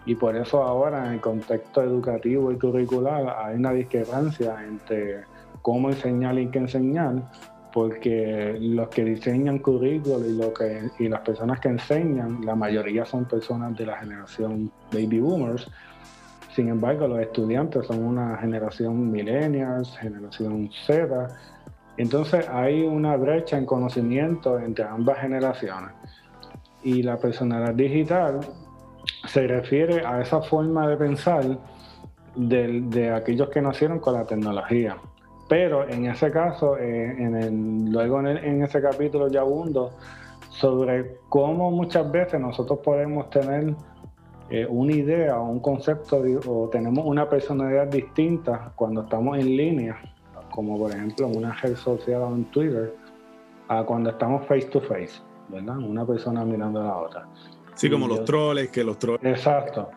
[0.07, 5.25] Y por eso ahora en el contexto educativo y curricular hay una discrepancia entre
[5.63, 7.23] cómo enseñar y qué enseñar,
[7.73, 13.05] porque los que diseñan currículos y, lo que, y las personas que enseñan, la mayoría
[13.05, 15.71] son personas de la generación baby boomers.
[16.55, 21.29] Sin embargo, los estudiantes son una generación millennials, generación Z.
[21.99, 25.91] Entonces hay una brecha en conocimiento entre ambas generaciones.
[26.83, 28.41] Y la personalidad digital
[29.27, 31.59] se refiere a esa forma de pensar
[32.35, 34.97] de, aquellos que nacieron con la tecnología.
[35.49, 39.91] Pero en ese caso, eh, luego en, ese capítulo ya abundo
[40.51, 43.75] sobre cómo muchas veces nosotros podemos tener
[44.51, 49.97] eh, una idea o un concepto o tenemos una personalidad distinta cuando estamos en línea,
[50.51, 52.95] como por ejemplo en una red social o en Twitter,
[53.69, 55.79] a cuando estamos face to face, ¿verdad?
[55.79, 57.29] Una persona mirando a la otra.
[57.79, 59.25] Sí, como los troles, que los troles.
[59.25, 59.89] Exacto.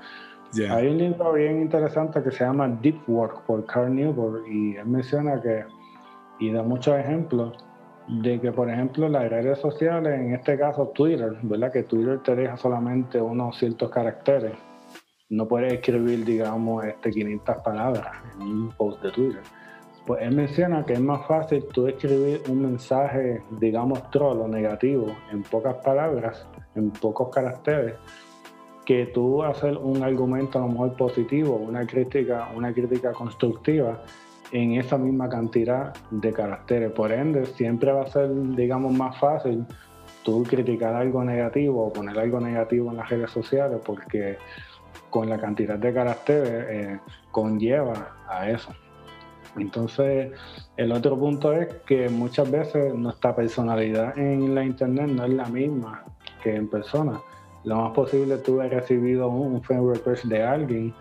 [0.70, 4.86] Hay un libro bien interesante que se llama Deep Work por Carl Newport y él
[4.86, 5.64] menciona que,
[6.40, 7.58] y da muchos ejemplos,
[8.08, 11.72] de que, por ejemplo, las redes sociales, en este caso Twitter, ¿verdad?
[11.72, 14.54] Que Twitter te deja solamente unos ciertos caracteres.
[15.30, 19.42] No puedes escribir, digamos, este 500 palabras en un post de Twitter.
[20.06, 25.16] Pues él menciona que es más fácil tú escribir un mensaje, digamos, troll o negativo
[25.32, 27.96] en pocas palabras, en pocos caracteres,
[28.86, 34.02] que tú hacer un argumento a lo mejor positivo, una crítica, una crítica constructiva
[34.52, 36.92] en esa misma cantidad de caracteres.
[36.92, 39.66] Por ende, siempre va a ser, digamos, más fácil
[40.24, 44.38] tú criticar algo negativo o poner algo negativo en las redes sociales porque
[45.10, 47.00] con la cantidad de caracteres eh,
[47.32, 48.74] conlleva a eso.
[49.58, 50.32] Entonces,
[50.78, 55.46] el otro punto es que muchas veces nuestra personalidad en la internet no es la
[55.46, 56.06] misma
[56.42, 57.20] que en persona
[57.64, 60.94] lo más posible tú has recibido un friend request de alguien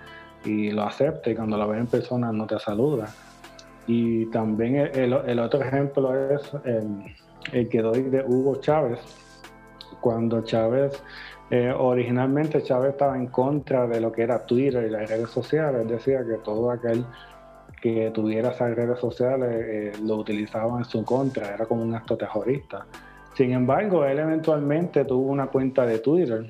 [0.45, 3.09] y lo acepta y cuando lo ves en persona no te saluda.
[3.87, 9.01] Y también el, otro ejemplo es el, que doy de Hugo Chávez.
[10.01, 11.03] Cuando Chávez,
[11.51, 15.89] eh, originalmente Chávez estaba en contra de lo que era Twitter y las redes sociales,
[15.89, 17.05] decía que todo aquel
[17.83, 22.17] que tuviera esas redes sociales eh, lo utilizaba en su contra, era como un acto
[22.17, 22.87] terrorista.
[23.41, 26.45] Sin embargo, él eventualmente tuvo una cuenta de Twitter.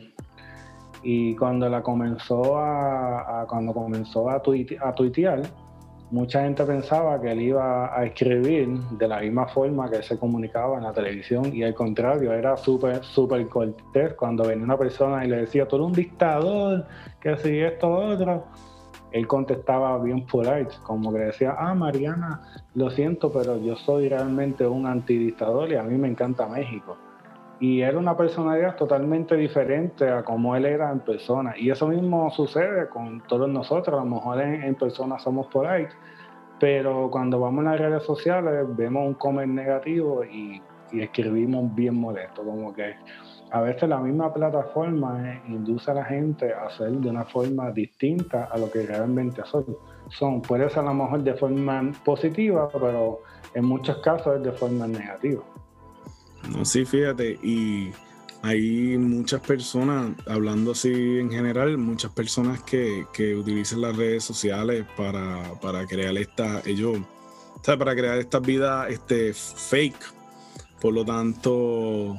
[1.04, 5.42] Y cuando la comenzó a, cuando comenzó a, a tuitear,
[6.10, 10.78] mucha gente pensaba que él iba a escribir de la misma forma que se comunicaba
[10.78, 11.54] en la televisión.
[11.54, 15.76] Y al contrario, era súper, súper cortés cuando venía una persona y le decía, tú
[15.76, 16.88] eres un dictador,
[17.20, 18.46] que si esto, otro
[19.12, 22.42] él contestaba bien polite, como que decía, ah, Mariana,
[22.74, 26.96] lo siento, pero yo soy realmente un antidictador y a mí me encanta México.
[27.58, 31.54] Y era una personalidad totalmente diferente a como él era en persona.
[31.58, 34.00] Y eso mismo sucede con todos nosotros.
[34.00, 35.90] A lo mejor en, persona somos polite,
[36.58, 41.94] pero cuando vamos a las redes sociales vemos un comment negativo y, y escribimos bien
[41.94, 42.94] molesto, como que
[43.52, 47.70] a veces la misma plataforma eh, induce a la gente a hacer de una forma
[47.72, 49.66] distinta a lo que realmente son.
[50.08, 50.40] son.
[50.40, 53.22] Puede ser a lo mejor de forma positiva, pero
[53.54, 55.42] en muchos casos es de forma negativa.
[56.48, 57.90] No, sí, fíjate, y
[58.42, 63.04] hay muchas personas, hablando así en general, muchas personas que,
[63.36, 68.90] utilizan las redes sociales para, para crear esta, ellos, o sea, para crear estas vidas
[68.90, 70.19] este, fake.
[70.80, 72.16] Por lo tanto,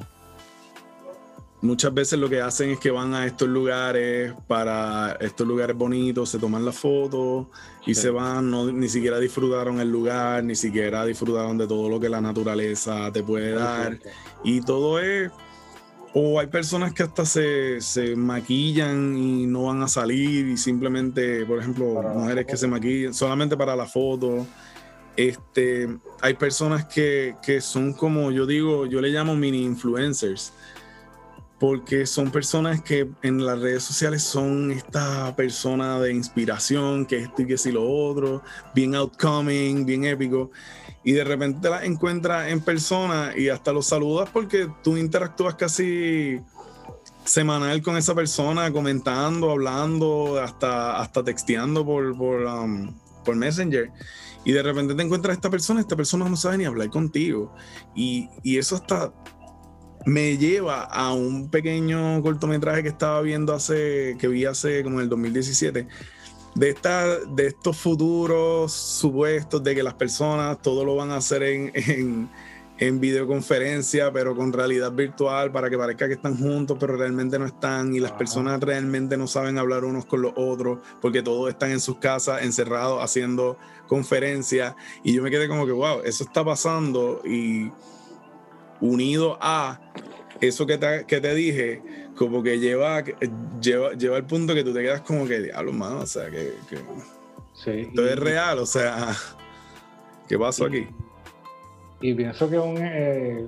[1.62, 6.28] muchas veces lo que hacen es que van a estos lugares para estos lugares bonitos,
[6.28, 7.50] se toman la foto
[7.86, 11.98] y se van, no, ni siquiera disfrutaron el lugar, ni siquiera disfrutaron de todo lo
[11.98, 13.98] que la naturaleza te puede dar.
[14.44, 15.30] Y todo es,
[16.14, 21.46] o hay personas que hasta se, se maquillan y no van a salir y simplemente,
[21.46, 24.46] por ejemplo, mujeres que se maquillan solamente para la foto.
[25.16, 25.88] Este,
[26.20, 30.52] hay personas que, que son como yo digo, yo le llamo mini influencers
[31.62, 37.42] porque son personas que en las redes sociales son esta persona de inspiración, que esto
[37.42, 38.42] y que si lo otro,
[38.74, 40.50] bien outcoming, bien épico,
[41.04, 45.54] y de repente te las encuentras en persona y hasta los saludas porque tú interactúas
[45.54, 46.40] casi
[47.24, 52.92] semanal con esa persona, comentando, hablando, hasta, hasta texteando por, por, um,
[53.24, 53.88] por Messenger.
[54.44, 57.54] Y de repente te encuentras esta persona, esta persona no sabe ni hablar contigo.
[57.94, 59.12] Y, y eso está
[60.04, 65.04] me lleva a un pequeño cortometraje que estaba viendo hace, que vi hace como en
[65.04, 65.86] el 2017,
[66.54, 71.42] de, esta, de estos futuros supuestos de que las personas todo lo van a hacer
[71.42, 72.30] en,
[72.90, 77.94] videoconferencia, pero con realidad virtual, para que parezca que están juntos, pero realmente no están,
[77.94, 81.80] y las personas realmente no saben hablar unos con los otros, porque todos están en
[81.80, 83.56] sus casas, encerrados, haciendo
[83.86, 84.74] conferencias,
[85.04, 87.70] y yo me quedé como que, wow, eso está pasando, y
[88.80, 89.80] unido a
[90.40, 91.82] eso que te, que te dije,
[92.16, 93.04] como que lleva,
[93.60, 96.54] lleva, lleva al punto que tú te quedas como que, diablo, mano, o sea, que,
[96.68, 96.78] que
[97.52, 99.14] sí, esto es real, o sea,
[100.28, 100.88] ¿qué pasó aquí?
[102.02, 103.46] Y pienso que un, eh,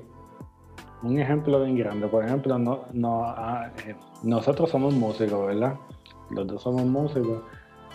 [1.03, 5.75] un ejemplo bien grande, por ejemplo, no, no, ah, eh, nosotros somos músicos, ¿verdad?
[6.31, 7.43] Los dos somos músicos.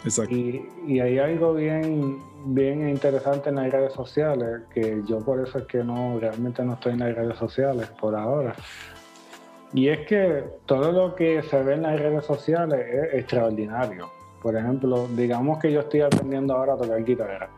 [0.04, 0.36] Exacto.
[0.36, 5.60] Y, y hay algo bien, bien interesante en las redes sociales, que yo por eso
[5.60, 8.54] es que no realmente no estoy en las redes sociales por ahora.
[9.74, 14.10] Y es que todo lo que se ve en las redes sociales es extraordinario.
[14.42, 17.50] Por ejemplo, digamos que yo estoy aprendiendo ahora a tocar guitarra.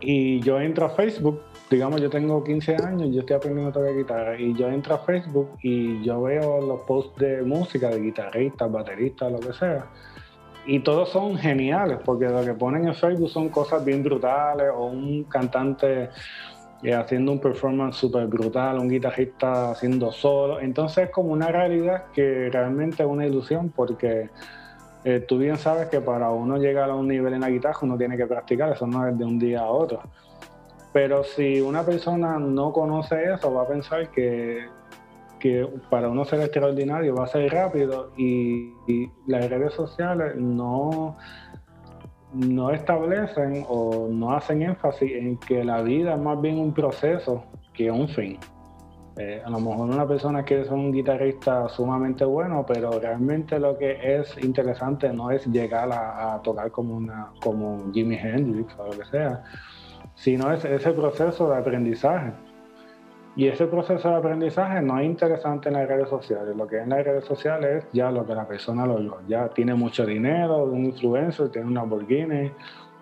[0.00, 1.40] Y yo entro a Facebook,
[1.70, 4.40] digamos yo tengo 15 años, yo estoy aprendiendo a tocar guitarra.
[4.40, 9.32] Y yo entro a Facebook y yo veo los posts de música de guitarristas, bateristas,
[9.32, 9.86] lo que sea
[10.68, 14.84] y todos son geniales, porque lo que ponen en Facebook son cosas bien brutales, o
[14.84, 16.10] un cantante
[16.82, 20.60] eh, haciendo un performance súper brutal, un guitarrista haciendo solo.
[20.60, 24.28] Entonces es como una realidad que realmente es una ilusión, porque
[25.08, 27.96] eh, tú bien sabes que para uno llegar a un nivel en la guitarra uno
[27.96, 30.00] tiene que practicar, eso no es de un día a otro.
[30.92, 34.66] Pero si una persona no conoce eso, va a pensar que
[35.38, 38.72] que para uno ser extraordinario va a ser rápido y,
[39.26, 41.16] las redes sociales no,
[42.32, 47.44] no establecen o no hacen énfasis en que la vida es más bien un proceso
[47.74, 48.38] que un fin.
[49.18, 53.76] Eh, a lo mejor una persona quiere ser un guitarrista sumamente bueno, pero realmente lo
[53.76, 58.92] que es interesante no es llegar a, tocar como, una, como Jimi Hendrix o lo
[58.92, 59.42] que sea,
[60.14, 62.32] sino es ese proceso de aprendizaje
[63.38, 66.56] y ese proceso de aprendizaje no es interesante en las redes sociales.
[66.56, 69.48] Lo que es en las redes sociales es ya lo que la persona lo Ya
[69.48, 72.50] tiene mucho dinero, un influencer, tiene una Lamborghini.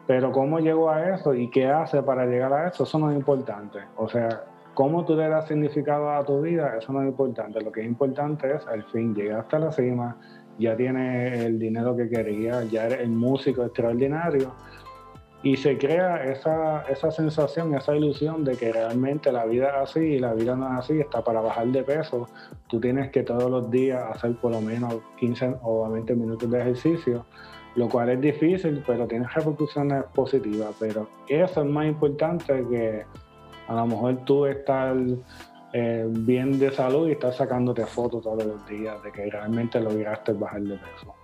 [0.06, 3.16] Pero cómo llegó a eso y qué hace para llegar a eso, eso no es
[3.16, 3.78] importante.
[3.96, 4.44] O sea,
[4.76, 7.62] cómo tú le das significado a tu vida, eso no es importante.
[7.62, 10.18] Lo que es importante es, al fin, llegar hasta la cima,
[10.58, 14.52] ya tiene el dinero que quería, ya eres el músico extraordinario
[15.42, 20.00] y se crea esa, esa sensación, esa ilusión de que realmente la vida es así
[20.00, 22.28] y la vida no es así, está para bajar de peso.
[22.68, 26.60] Tú tienes que todos los días hacer por lo menos 15 o 20 minutos de
[26.60, 27.24] ejercicio,
[27.76, 30.74] lo cual es difícil, pero tiene repercusiones positivas.
[30.78, 33.04] Pero eso es más importante que
[33.68, 34.96] a lo mejor tú estar
[35.72, 40.32] eh, bien de salud y estar sacándote fotos todos los días de que realmente lograste
[40.32, 41.14] bajar de peso.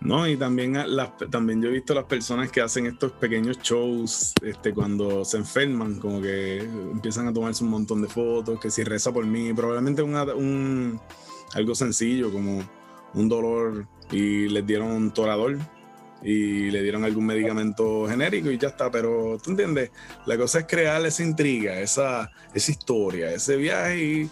[0.00, 4.34] No, y también, las, también yo he visto las personas que hacen estos pequeños shows
[4.42, 8.84] este, cuando se enferman, como que empiezan a tomarse un montón de fotos, que si
[8.84, 11.00] reza por mí, probablemente un,
[11.54, 12.60] algo sencillo como
[13.14, 15.56] un dolor y les dieron un torador
[16.26, 19.92] y le dieron algún medicamento genérico y ya está, pero tú entiendes,
[20.26, 24.30] la cosa es crear esa intriga, esa, esa historia, ese viaje y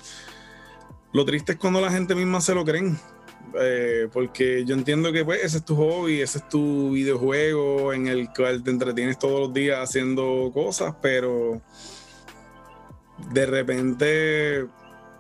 [1.13, 2.99] lo triste es cuando la gente misma se lo creen
[3.61, 8.09] eh, porque yo entiendo que pues, ese es tu hobby, ese es tu videojuego en
[8.09, 11.63] el cual te entretienes todos los días haciendo cosas, pero
[13.33, 14.67] de repente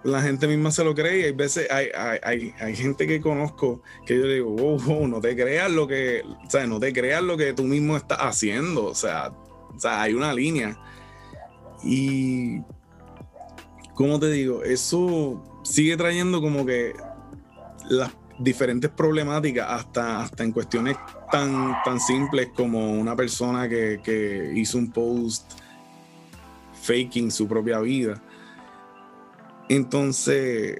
[0.04, 1.88] la gente misma se lo cree y hay veces hay,
[2.22, 6.50] hay, hay, gente que conozco que yo digo, wow, no te creas lo que, o
[6.50, 9.32] sea, no te creas lo que tú mismo estás haciendo, o sea,
[9.74, 10.78] o sea hay una línea.
[11.82, 12.60] Y,
[13.94, 16.94] como te digo, eso sigue trayendo como que
[17.88, 20.96] las diferentes problemáticas hasta, hasta en cuestiones
[21.30, 25.52] tan, tan simples como una persona que, hizo un post
[26.82, 28.20] faking su propia vida.
[29.68, 30.76] Entonces,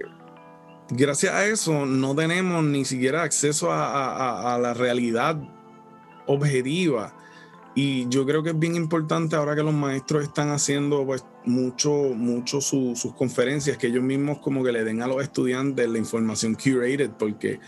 [0.91, 5.41] gracias a eso no tenemos ni siquiera acceso a, la realidad
[6.27, 7.15] objetiva
[7.75, 11.91] Y yo creo que es bien importante ahora que los maestros están haciendo pues mucho,
[12.15, 16.55] mucho sus conferencias, que ellos mismos como que le den a los estudiantes la información
[16.55, 17.61] curated, porque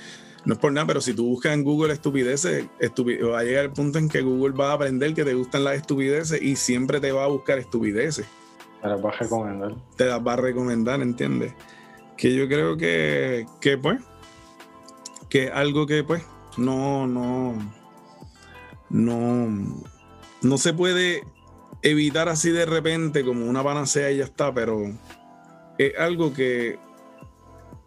[0.44, 3.72] no es por nada, pero si tú buscas en Google estupideces, va a llegar el
[3.72, 7.10] punto en que Google va a aprender que te gustan las estupideces y siempre te
[7.10, 8.26] va a buscar estupideces.
[8.86, 9.74] Te las va a recomendar.
[9.96, 11.54] Te las va a recomendar, ¿entiendes?
[12.16, 14.00] Que yo creo que, que pues,
[15.28, 16.24] que algo que pues,
[16.56, 17.54] no, no,
[18.88, 19.48] no,
[20.40, 21.24] no se puede
[21.82, 24.84] evitar así de repente como una panacea y ya está, pero
[25.78, 26.78] es algo que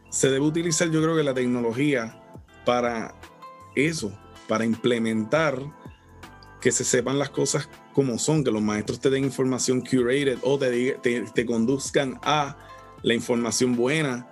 [0.10, 2.22] se debe utilizar yo creo que la tecnología
[2.66, 3.16] para
[3.74, 4.12] eso,
[4.50, 5.62] para implementar
[6.62, 10.58] que se sepan las cosas como son, que los maestros te den información curated o
[10.58, 12.58] te, te, conduzcan a
[13.02, 14.28] la información buena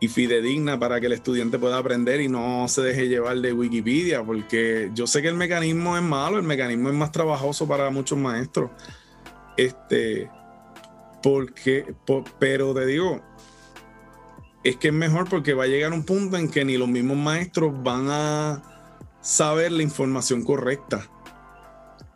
[0.00, 4.24] y fidedigna para que el estudiante pueda aprender y no se deje llevar de Wikipedia,
[4.24, 8.18] porque yo sé que el mecanismo es malo, el mecanismo es más trabajoso para muchos
[8.18, 8.70] maestros.
[9.56, 10.28] Este,
[11.22, 11.94] porque,
[12.40, 13.22] pero te digo,
[14.64, 17.16] es que es mejor porque va a llegar un punto en que ni los mismos
[17.16, 18.62] maestros van a
[19.20, 21.08] saber la información correcta.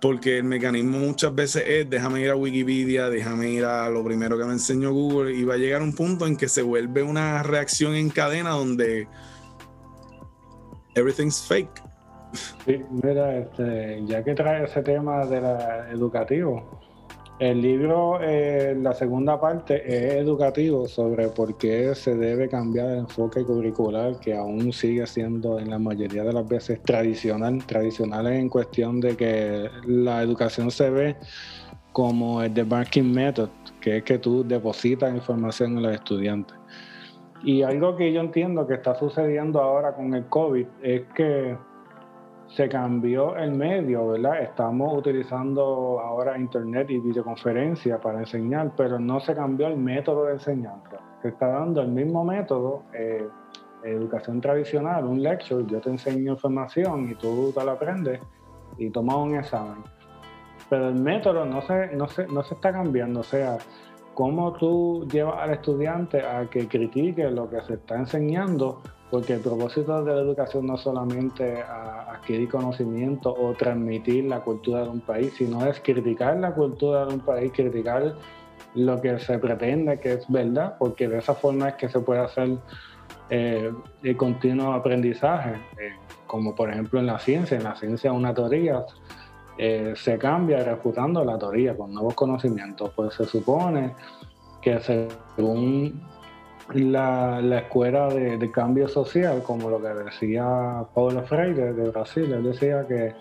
[0.06, 4.38] Porque el mecanismo muchas veces es déjame ir a Wikipedia, déjame ir a lo primero
[4.38, 7.42] que me enseñó Google y va a llegar un punto en que se vuelve una
[7.42, 9.08] reacción en cadena donde
[10.94, 11.82] everything's fake.
[12.64, 16.80] Sí, mira, este, ya que trae ese tema de la educativo,
[17.38, 22.98] el libro, eh, la segunda parte, es educativo sobre por qué se debe cambiar el
[23.00, 28.48] enfoque curricular, que aún sigue siendo en la mayoría de las veces tradicional, tradicional en
[28.48, 31.16] cuestión de que la educación se ve
[31.92, 36.56] como el debarking method, que es que tú depositas información en los estudiantes.
[37.44, 41.56] Y algo que yo entiendo que está sucediendo ahora con el COVID es que
[42.56, 44.40] se cambió el medio, ¿verdad?
[44.40, 50.32] Estamos utilizando ahora internet y videoconferencia para enseñar, pero no se cambió el método de
[50.32, 50.98] enseñanza.
[51.20, 53.28] Se está dando el mismo método, eh,
[53.84, 58.20] educación tradicional, un lecture, yo te enseño información y tú te la aprendes
[58.78, 59.84] y tomas un examen.
[60.70, 63.58] Pero el método no se, no se, no se está cambiando, o sea,
[64.14, 68.80] cómo tú llevas al estudiante a que critique lo que se está enseñando
[69.10, 74.82] porque el propósito de la educación no es solamente adquirir conocimiento o transmitir la cultura
[74.82, 78.14] de un país, sino es criticar la cultura de un país, criticar
[78.74, 82.20] lo que se pretende que es verdad, porque de esa forma es que se puede
[82.20, 82.58] hacer
[83.30, 85.92] eh, el continuo aprendizaje, eh,
[86.26, 88.84] como por ejemplo en la ciencia, en la ciencia una teoría
[89.58, 93.94] eh, se cambia refutando la teoría con nuevos conocimientos, pues se supone
[94.60, 96.02] que según
[96.74, 102.42] la, la escuela de, cambio social, como lo que decía Paulo Freire de Brasil, él
[102.42, 103.14] decía que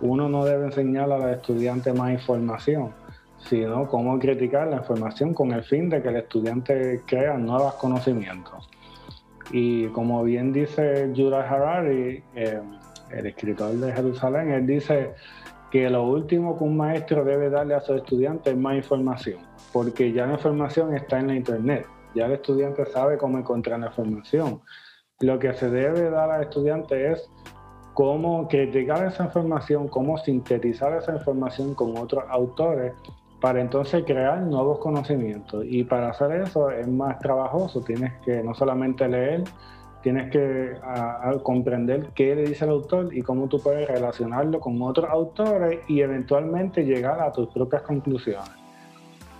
[0.00, 2.90] uno no debe enseñar a los estudiantes más información,
[3.38, 8.68] sino cómo criticar la información con el fin de que el estudiante crea nuevos conocimientos.
[9.50, 12.60] Y como bien dice Yuval Harari, eh,
[13.10, 15.12] el escritor de Jerusalén, él dice
[15.70, 19.40] que lo último que un maestro debe darle a sus estudiantes es más información,
[19.72, 23.86] porque ya la información está en la internet ya el estudiante sabe cómo encontrar la
[23.86, 24.60] información.
[25.20, 27.30] Lo que se debe dar al estudiante es
[27.94, 32.92] cómo criticar esa información, cómo sintetizar esa información con otros autores
[33.40, 35.64] para entonces crear nuevos conocimientos.
[35.68, 39.44] Y para hacer eso es más trabajoso, tienes que no solamente leer,
[40.02, 40.76] tienes que
[41.42, 46.00] comprender qué le dice el autor y cómo tú puedes relacionarlo con otros autores y
[46.00, 48.61] eventualmente llegar a tus propias conclusiones.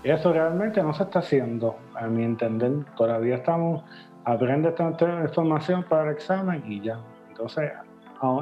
[0.04, 2.72] Eso realmente no se está haciendo, a mi entender.
[2.96, 3.84] Todavía estamos,
[4.24, 4.88] aprende esta
[5.22, 6.98] información para el examen y ya.
[7.28, 7.70] Entonces,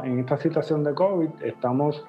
[0.04, 2.04] en esta situación de COVID, estamos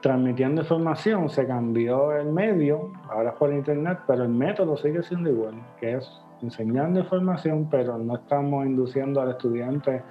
[0.00, 5.30] transmitiendo información, se cambió el medio, ahora es por internet, pero el método sigue siendo
[5.30, 6.10] igual, que es
[6.42, 10.02] enseñando información, pero no estamos induciendo al estudiante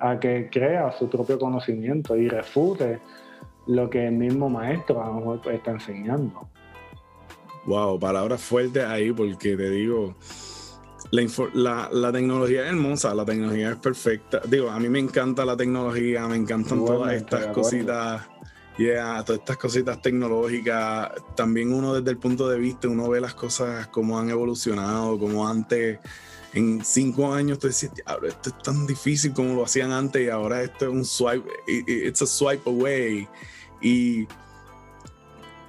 [0.00, 2.98] a que crea su propio conocimiento y refute
[3.66, 6.48] lo que el mismo maestro a lo mejor está enseñando.
[7.66, 10.14] Wow, palabras fuertes ahí porque te digo,
[11.10, 14.40] la, la, tecnología es hermosa, la tecnología es perfecta.
[14.46, 18.22] Digo, a mí me encanta la tecnología, me encantan todas estas cositas,
[18.78, 21.10] yeah, todas estas cositas tecnológicas.
[21.34, 25.46] También uno desde el punto de vista, uno ve las cosas como han evolucionado, como
[25.46, 25.98] antes,
[26.54, 27.92] en cinco años tú decías,
[28.26, 32.22] esto es tan difícil como lo hacían antes y ahora esto es un swipe, it's
[32.22, 33.28] a swipe away.
[33.82, 34.26] Y,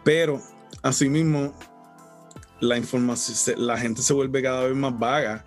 [0.03, 0.41] pero,
[0.81, 1.53] asimismo,
[2.59, 5.45] la información, la gente se vuelve cada vez más vaga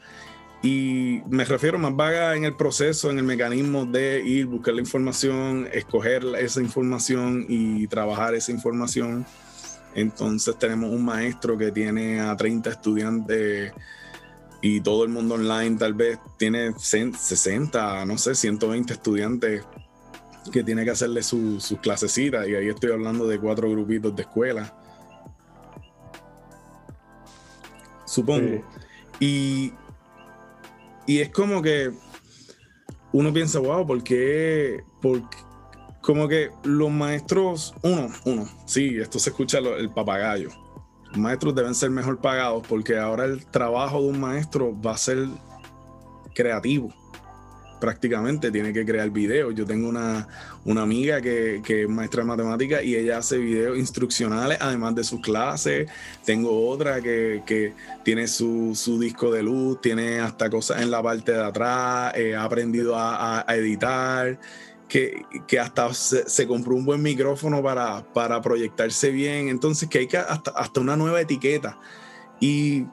[0.63, 4.81] Y me refiero más vaga en el proceso, en el mecanismo de ir, buscar la
[4.81, 9.27] información, escoger esa información y trabajar esa información.
[9.95, 13.73] Entonces tenemos un maestro que tiene a 30 estudiantes
[14.63, 19.65] y todo el mundo online tal vez tiene 60, no sé, 120 estudiantes
[20.53, 24.23] que tiene que hacerle sus su clasecitas y ahí estoy hablando de cuatro grupitos de
[24.23, 24.80] escuela.
[28.11, 28.63] Supongo.
[29.19, 29.73] Y,
[31.07, 31.91] y es como que
[33.13, 34.83] uno piensa, wow, ¿por qué?
[36.01, 40.51] como que los maestros, uno, uno, sí, esto se escucha el papagayo
[41.11, 44.97] los maestros deben ser mejor pagados porque ahora el trabajo de un maestro va a
[44.97, 45.27] ser
[46.35, 46.95] creativo.
[47.81, 49.55] Prácticamente tiene que crear videos.
[49.55, 50.29] Yo tengo una,
[50.81, 55.91] amiga que, es maestra de matemáticas y ella hace videos instruccionales además de sus clases.
[56.25, 57.75] Tengo otra que,
[58.05, 62.45] tiene su, disco de luz, tiene hasta cosas en la parte de atrás, eh, ha
[62.45, 64.39] aprendido a editar
[64.91, 69.49] que, hasta se, compró un buen micrófono para, para proyectarse bien.
[69.49, 71.79] Entonces, que hay que hasta, hasta una nueva etiqueta.
[72.41, 72.85] Y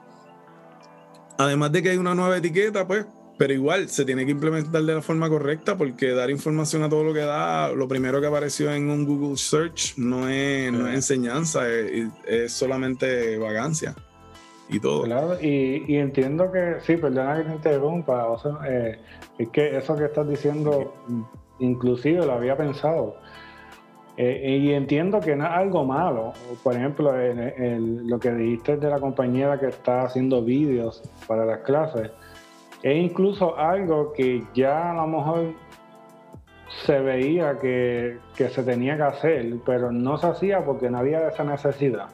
[1.36, 3.04] además de que hay una nueva etiqueta, pues,
[3.38, 7.04] pero igual se tiene que implementar de la forma correcta porque dar información a todo
[7.04, 10.94] lo que da, lo primero que apareció en un Google Search no es, no es
[10.96, 13.94] enseñanza, es, solamente vagancia
[14.68, 15.04] y todo.
[15.04, 18.26] Claro, y, y, entiendo que, sí, perdona que te interrumpa,
[18.68, 18.98] eh,
[19.38, 20.94] es que eso que estás diciendo
[21.60, 23.16] inclusive lo había pensado.
[24.16, 26.32] Eh, y entiendo que no es algo malo.
[26.64, 32.10] Por ejemplo, lo que dijiste de la compañera que está haciendo vídeos para las clases,
[32.82, 35.54] es incluso algo que ya a lo mejor
[36.84, 41.28] se veía que, que, se tenía que hacer, pero no se hacía porque no había
[41.28, 42.08] esa necesidad.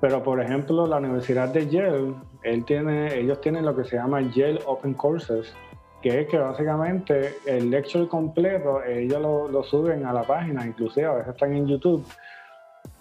[0.00, 4.94] Pero por ejemplo, la Universidad de Yale, ellos tienen lo que se llama Yale Open
[4.94, 5.54] Courses,
[6.02, 11.12] que es que básicamente el lecture completo ellos lo, suben a la página, inclusive a
[11.14, 12.06] veces están en YouTube,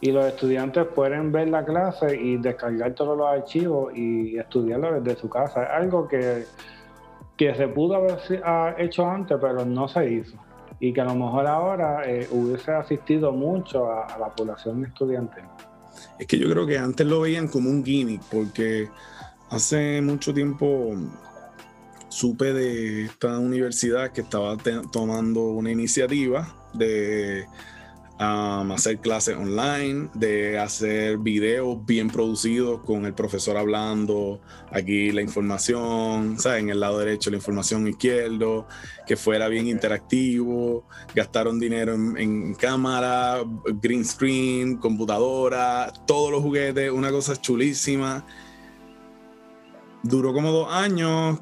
[0.01, 5.19] y los estudiantes pueden ver la clase y descargar todos los archivos y estudiarlo desde
[5.19, 5.63] su casa.
[5.63, 6.45] Es algo que,
[7.37, 8.19] que se pudo haber
[8.77, 10.37] hecho antes, pero no se hizo.
[10.79, 15.43] Y que a lo mejor ahora eh, hubiese asistido mucho a, la población estudiantil.
[16.19, 18.89] Es que yo creo que antes lo veían como un gimmick, porque
[19.49, 20.93] hace mucho tiempo
[22.09, 24.57] supe de esta universidad que estaba
[24.91, 27.45] tomando una iniciativa de
[28.19, 34.39] um, hacer clases online, de hacer videos bien producidos con el profesor hablando,
[34.71, 36.61] aquí la información, ¿sabes?
[36.61, 38.67] en el lado derecho la información izquierdo,
[39.05, 43.43] que fuera bien interactivo, gastaron dinero en, cámara,
[43.81, 48.25] green screen, computadora, todos los juguetes, una cosa chulísima.
[50.03, 51.39] Duró como dos años,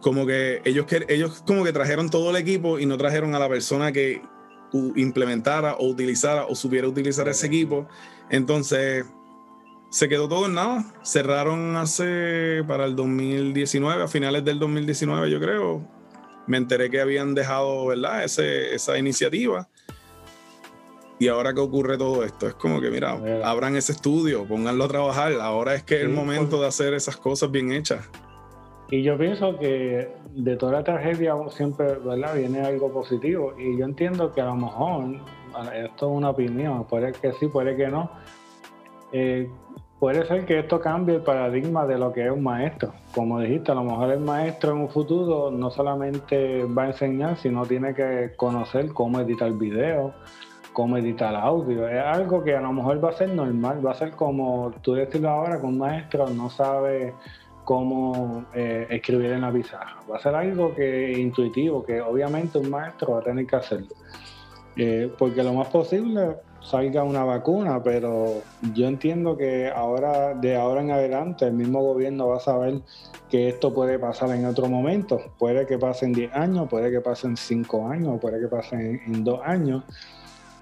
[0.00, 3.48] como que ellos, ellos como que trajeron todo el equipo y no trajeron a la
[3.48, 4.20] persona que
[4.72, 7.88] implementara o utilizara o supiera utilizar ese equipo.
[8.30, 9.04] Entonces,
[9.90, 10.84] se quedó todo en nada.
[11.02, 15.86] Cerraron hace para el 2019, a finales del 2019 yo creo.
[16.46, 18.24] Me enteré que habían dejado, ¿verdad?
[18.24, 19.68] Ese, esa iniciativa.
[21.18, 24.88] Y ahora que ocurre todo esto, es como que, mira, abran ese estudio, pónganlo a
[24.88, 25.32] trabajar.
[25.34, 28.08] Ahora es que es el momento de hacer esas cosas bien hechas.
[28.90, 32.34] Y yo pienso que de toda la tragedia siempre ¿verdad?
[32.34, 33.54] viene algo positivo.
[33.56, 35.14] Y yo entiendo que a lo mejor,
[35.74, 38.10] esto es una opinión, puede que sí, puede que no.
[39.12, 39.48] Eh,
[40.00, 42.92] puede ser que esto cambie el paradigma de lo que es un maestro.
[43.14, 47.36] Como dijiste, a lo mejor el maestro en un futuro no solamente va a enseñar,
[47.36, 50.14] sino tiene que conocer cómo editar video,
[50.72, 51.86] cómo editar audio.
[51.86, 54.94] Es algo que a lo mejor va a ser normal, va a ser como tú
[54.94, 57.14] decirlo ahora, que un maestro no sabe
[57.70, 59.98] cómo eh, escribir en la pizarra.
[60.10, 63.94] Va a ser algo que intuitivo, que obviamente un maestro va a tener que hacerlo.
[64.74, 68.42] Eh, porque lo más posible salga una vacuna, pero
[68.74, 72.80] yo entiendo que ahora, de ahora en adelante, el mismo gobierno va a saber
[73.30, 75.20] que esto puede pasar en otro momento.
[75.38, 78.74] Puede que pase en 10 años, puede que pase en 5 años, puede que pase
[78.74, 79.84] en, en 2 años.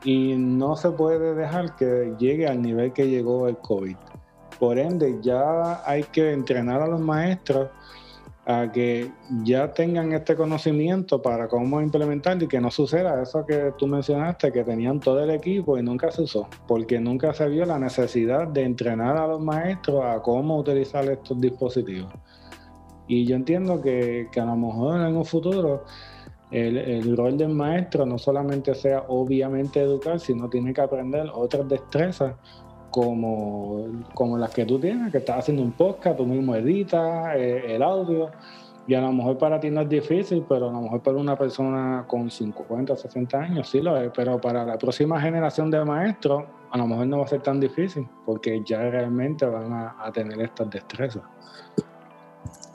[0.05, 3.97] Y no se puede dejar que llegue al nivel que llegó el COVID.
[4.59, 7.69] Por ende, ya hay que entrenar a los maestros
[8.49, 9.11] a que
[9.45, 14.51] ya tengan este conocimiento para cómo implementarlo y que no suceda eso que tú mencionaste,
[14.51, 18.49] que tenían todo el equipo y nunca se usó, porque nunca se vio la necesidad
[18.49, 22.11] de entrenar a los maestros a cómo utilizar estos dispositivos.
[23.07, 25.85] Y yo entiendo que, a lo mejor en un futuro
[26.51, 31.69] el, el, rol del maestro no solamente sea obviamente educar, sino tiene que aprender otras
[31.69, 32.35] destrezas
[32.91, 37.75] como, como las que tú tienes, que estás haciendo un podcast, tú mismo editas eh,
[37.75, 38.31] el audio
[38.87, 41.37] Y a lo mejor para ti no es difícil, pero a lo mejor para una
[41.37, 44.11] persona con 50, 60 años sí lo es.
[44.15, 47.61] Pero para la próxima generación de maestros, a lo mejor no va a ser tan
[47.61, 51.23] difícil, porque ya realmente van a, tener estas destrezas.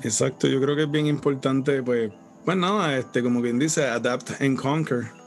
[0.03, 2.11] Exacto, yo creo que es bien importante, pues,
[2.45, 5.22] pues nada, este, como quien dice, adapt and conquer.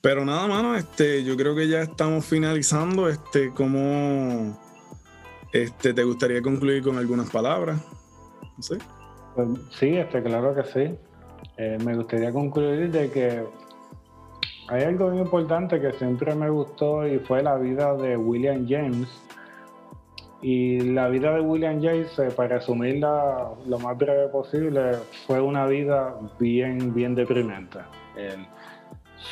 [0.00, 3.08] Pero nada, mano, este, yo creo que ya estamos finalizando.
[3.08, 4.56] Este, ¿cómo
[5.52, 7.80] este, te gustaría concluir con algunas palabras?
[8.70, 8.78] No.
[9.34, 10.94] Pues, sí, este, claro que sí.
[11.58, 13.42] Eh, me gustaría concluir de que
[14.68, 19.08] hay algo muy importante que siempre me gustó y fue la vida de William James.
[20.42, 24.92] Y la vida de William James, eh, para resumirla lo más breve posible,
[25.26, 27.78] fue una vida bien, bien deprimente.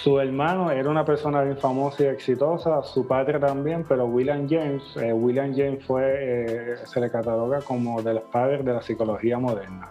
[0.03, 4.83] Su hermano era una persona bien famosa y exitosa, su padre también, pero William James,
[4.97, 9.91] eh, William James fue, se le cataloga como de los padres de la psicología moderna.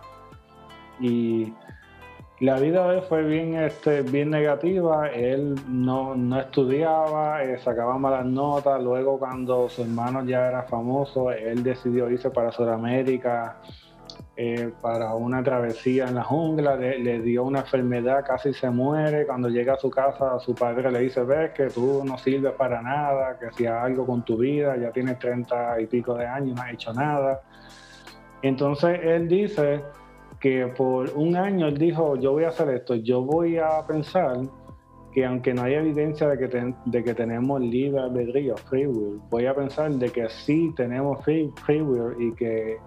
[0.99, 1.53] Y
[2.39, 8.25] la vida de él fue bien, este, bien negativa, él no, estudiaba, eh, sacaba malas
[8.25, 13.61] notas, luego cuando su hermano ya era famoso, él decidió irse para Sudamérica,
[14.35, 19.49] eh, para una travesía en la jungla, le, dio una enfermedad, casi se muere, cuando
[19.49, 23.37] llega a su casa su padre le dice, ves que tú no sirves para nada,
[23.39, 26.73] que hacía algo con tu vida, ya tienes treinta y pico de años, no has
[26.73, 27.41] hecho nada.
[28.41, 29.83] Entonces él dice,
[30.43, 34.41] que por un año él dijo, yo voy a hacer esto, yo voy a pensar
[35.13, 39.45] que aunque no haya evidencia de que, de que tenemos libre albedrío, free will, voy
[39.45, 42.77] a pensar de que sí tenemos free, will y que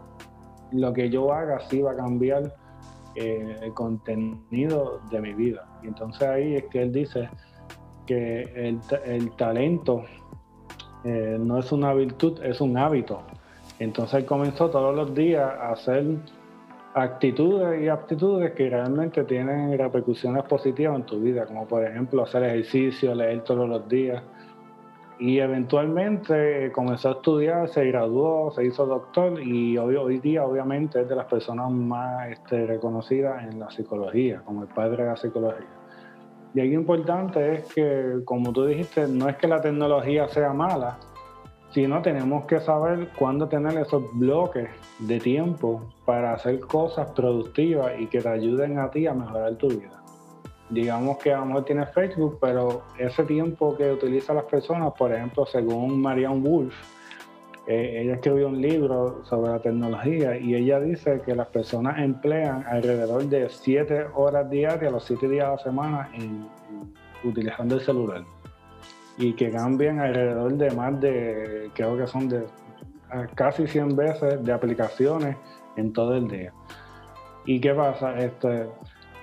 [0.72, 2.54] lo que yo haga sí va a cambiar
[3.14, 5.66] eh, el contenido de mi vida.
[5.82, 7.28] Y entonces ahí es que él dice
[8.06, 10.04] que el, talento
[11.04, 13.22] eh, no es una virtud, es un hábito.
[13.78, 16.04] Entonces él comenzó todos los días a hacer
[16.94, 22.42] actitudes y aptitudes que realmente tienen repercusiones positivas en tu vida, como por ejemplo hacer
[22.44, 24.22] ejercicio, leer todos los días.
[25.18, 31.00] Y eventualmente comenzó a estudiar, se graduó, se hizo doctor y hoy, hoy día obviamente
[31.00, 35.16] es de las personas más este, reconocidas en la psicología, como el padre de la
[35.16, 35.66] psicología.
[36.54, 40.98] Y algo importante es que, como tú dijiste, no es que la tecnología sea mala,
[41.70, 48.06] sino tenemos que saber cuándo tener esos bloques de tiempo para hacer cosas productivas y
[48.06, 50.02] que te ayuden a ti a mejorar tu vida.
[50.68, 56.00] Digamos que a tienes Facebook, pero ese tiempo que utilizan las personas, por ejemplo, según
[56.00, 56.74] Marianne Wolf,
[57.68, 62.64] eh, ella escribió un libro sobre la tecnología y ella dice que las personas emplean
[62.68, 66.48] alrededor de 7 horas diarias, los 7 días a la semana, en,
[67.24, 68.24] utilizando el celular
[69.18, 72.44] y que cambian alrededor de más de, creo que son de
[73.34, 75.36] casi 100 veces de aplicaciones
[75.76, 76.52] en todo el día.
[77.46, 78.18] ¿Y qué pasa?
[78.18, 78.66] Este,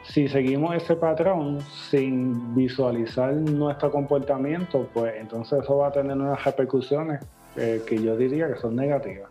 [0.04, 6.44] si seguimos ese patrón sin visualizar nuestro comportamiento, pues entonces eso va a tener unas
[6.44, 7.26] repercusiones
[7.56, 9.30] eh, que yo diría que son negativas.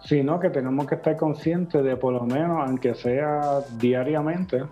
[0.00, 4.64] Sino que tenemos que estar conscientes de por lo menos, aunque sea diariamente,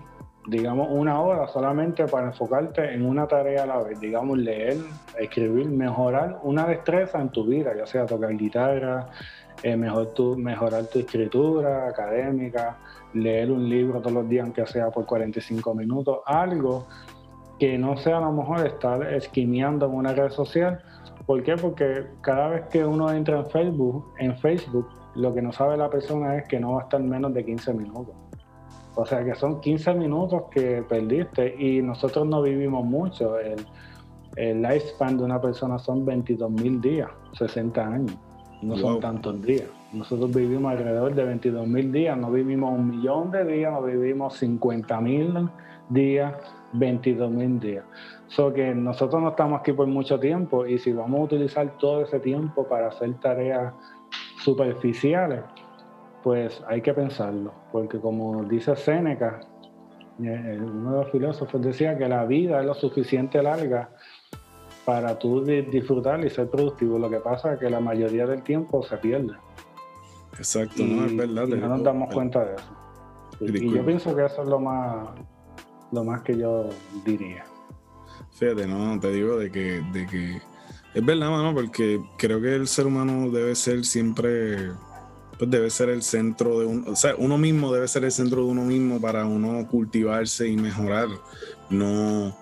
[0.46, 4.76] digamos, una hora solamente para enfocarte en una tarea a la vez, digamos, leer,
[5.18, 9.08] escribir, mejorar una destreza en tu vida, ya sea tocar guitarra,
[9.62, 12.76] eh, mejor tu, mejorar tu escritura académica,
[13.14, 16.86] leer un libro todos los días, aunque sea por 45 minutos, algo
[17.58, 20.80] que no sea a lo mejor estar esquineando en una red social.
[21.26, 21.56] ¿Por qué?
[21.56, 25.88] Porque cada vez que uno entra en Facebook, en Facebook, lo que no sabe la
[25.88, 28.14] persona es que no va a estar menos de 15 minutos.
[28.96, 33.38] O sea que son 15 minutos que perdiste y nosotros no vivimos mucho.
[33.38, 33.64] El,
[34.36, 37.08] el lifespan de una persona son 22 mil días,
[37.38, 38.16] 60 años.
[38.62, 39.68] No son tantos días.
[39.94, 44.34] Nosotros vivimos alrededor de 22 mil días, no vivimos un millón de días, no vivimos
[44.34, 45.48] 50 mil
[45.88, 46.34] días,
[46.72, 47.84] 22 mil días.
[48.26, 52.02] So que nosotros no estamos aquí por mucho tiempo y si vamos a utilizar todo
[52.02, 53.72] ese tiempo para hacer tareas
[54.42, 55.42] superficiales,
[56.24, 59.40] pues hay que pensarlo, porque como dice Séneca,
[60.22, 63.90] eh, uno de los filósofos decía que la vida es lo suficiente larga
[64.84, 66.98] para tú disfrutar y ser productivo.
[66.98, 69.34] Lo que pasa es que la mayoría del tiempo se pierde.
[70.36, 71.46] Exacto, no es verdad.
[71.46, 72.76] no nos damos cuenta de eso.
[73.40, 75.08] Y, yo pienso que eso es lo más,
[75.92, 76.68] lo más que yo
[77.04, 77.44] diría.
[78.32, 80.40] Fíjate, no, te digo de que, de que
[80.94, 84.70] es verdad, mano, porque creo que el ser humano debe ser siempre
[85.38, 88.44] pues debe ser el centro de un, o sea, uno mismo debe ser el centro
[88.44, 91.08] de uno mismo para uno cultivarse y mejorar.
[91.70, 92.36] No,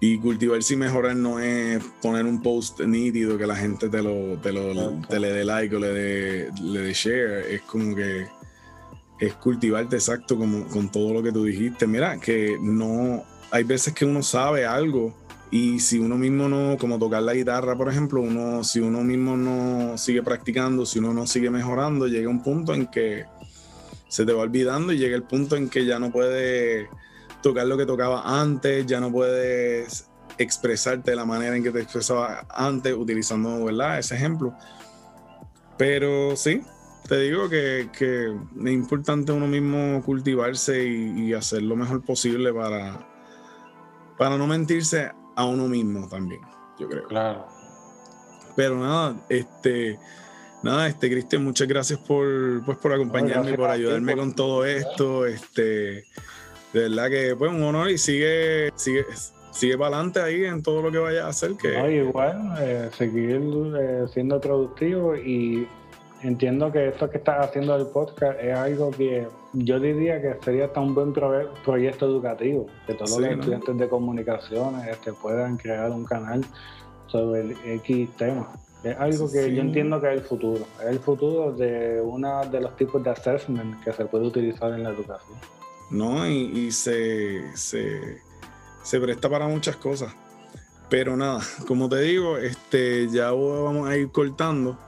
[0.00, 4.38] y cultivarse y mejorar no es poner un post nítido que la gente te lo,
[4.40, 4.74] te lo
[5.08, 7.46] le dé like o le dé, le dé share.
[7.50, 8.26] Es como que
[9.18, 11.86] es cultivarte exacto como con todo lo que tú dijiste.
[11.86, 15.14] Mira, que no, hay veces que uno sabe algo
[15.50, 19.36] y si uno mismo no, como tocar la guitarra, por ejemplo, uno, si uno mismo
[19.36, 23.24] no sigue practicando, si uno no sigue mejorando, llega un punto en que
[24.08, 26.88] se te va olvidando y llega el punto en que ya no puedes
[27.42, 30.08] tocar lo que tocaba antes, ya no puedes
[30.38, 33.98] expresarte de la manera en que te expresaba antes, utilizando ¿verdad?
[33.98, 34.54] ese ejemplo.
[35.78, 36.62] Pero sí,
[37.08, 43.06] te digo que, es importante uno mismo cultivarse y, hacer lo mejor posible para,
[44.18, 46.40] para no mentirse a uno mismo también,
[46.78, 47.06] yo creo.
[47.08, 47.46] Claro.
[48.56, 49.98] Pero nada, este,
[50.62, 55.26] nada, este, Cristian, muchas gracias por, pues, por acompañarme, y por ayudarme con todo esto.
[55.26, 56.04] Este,
[56.76, 59.06] de verdad que, pues, un honor y sigue, sigue,
[59.50, 61.56] sigue para adelante ahí en todo lo que vaya a hacer.
[61.56, 62.04] Que...
[62.04, 63.40] igual, eh, seguir
[63.78, 65.66] eh, siendo productivo y
[66.22, 70.66] entiendo que esto que estás haciendo del podcast es algo que yo diría que sería
[70.66, 76.04] hasta un buen proyecto educativo, que todos los estudiantes de comunicaciones este, puedan crear un
[76.04, 76.44] canal
[77.06, 78.48] sobre el X tema.
[78.84, 82.60] Es algo que yo entiendo que es el futuro, es el futuro de uno de
[82.60, 85.38] los tipos de assessment que se puede utilizar en la educación.
[85.90, 88.20] No, y, se, se,
[88.82, 90.12] se presta para muchas cosas.
[90.88, 94.78] Pero nada, como te digo, este, ya vamos a ir cortando.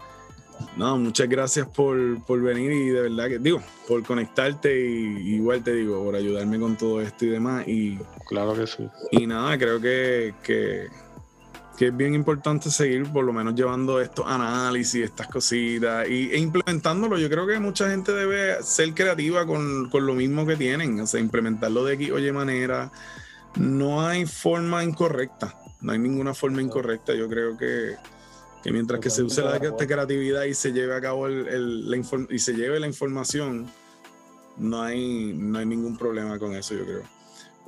[0.77, 1.97] No, muchas gracias por,
[2.41, 6.77] venir y de verdad que, digo, por conectarte y igual te digo, por ayudarme con
[6.77, 7.67] todo esto y demás.
[7.69, 8.89] Y, claro que sí.
[9.13, 10.89] Y nada, creo que, que,
[11.87, 17.19] es bien importante seguir por lo menos llevando estos análisis, estas cositas y, e implementándolo.
[17.19, 21.07] Yo creo que mucha gente debe ser creativa con, con lo mismo que tienen, o
[21.07, 22.91] sea, implementarlo de aquí, oye, manera.
[23.57, 27.15] No hay forma incorrecta, no hay ninguna forma incorrecta.
[27.15, 27.97] Yo creo que
[28.63, 31.97] que mientras que se use la creatividad y se lleve a cabo el, la
[32.31, 33.71] y se lleve la información,
[34.57, 37.03] no hay, no hay ningún problema con eso, yo creo.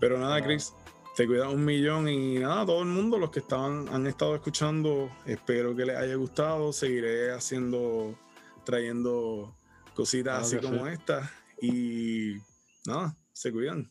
[0.01, 0.73] Pero nada, Chris,
[1.17, 5.11] te cuidas un millón y nada, todo el mundo, los que estaban, han estado escuchando,
[5.27, 6.73] espero que les haya gustado.
[6.73, 8.19] Seguiré haciendo,
[8.65, 9.57] trayendo
[9.95, 11.31] cositas así como esta.
[11.61, 12.35] Y
[12.87, 13.91] nada, se cuidan.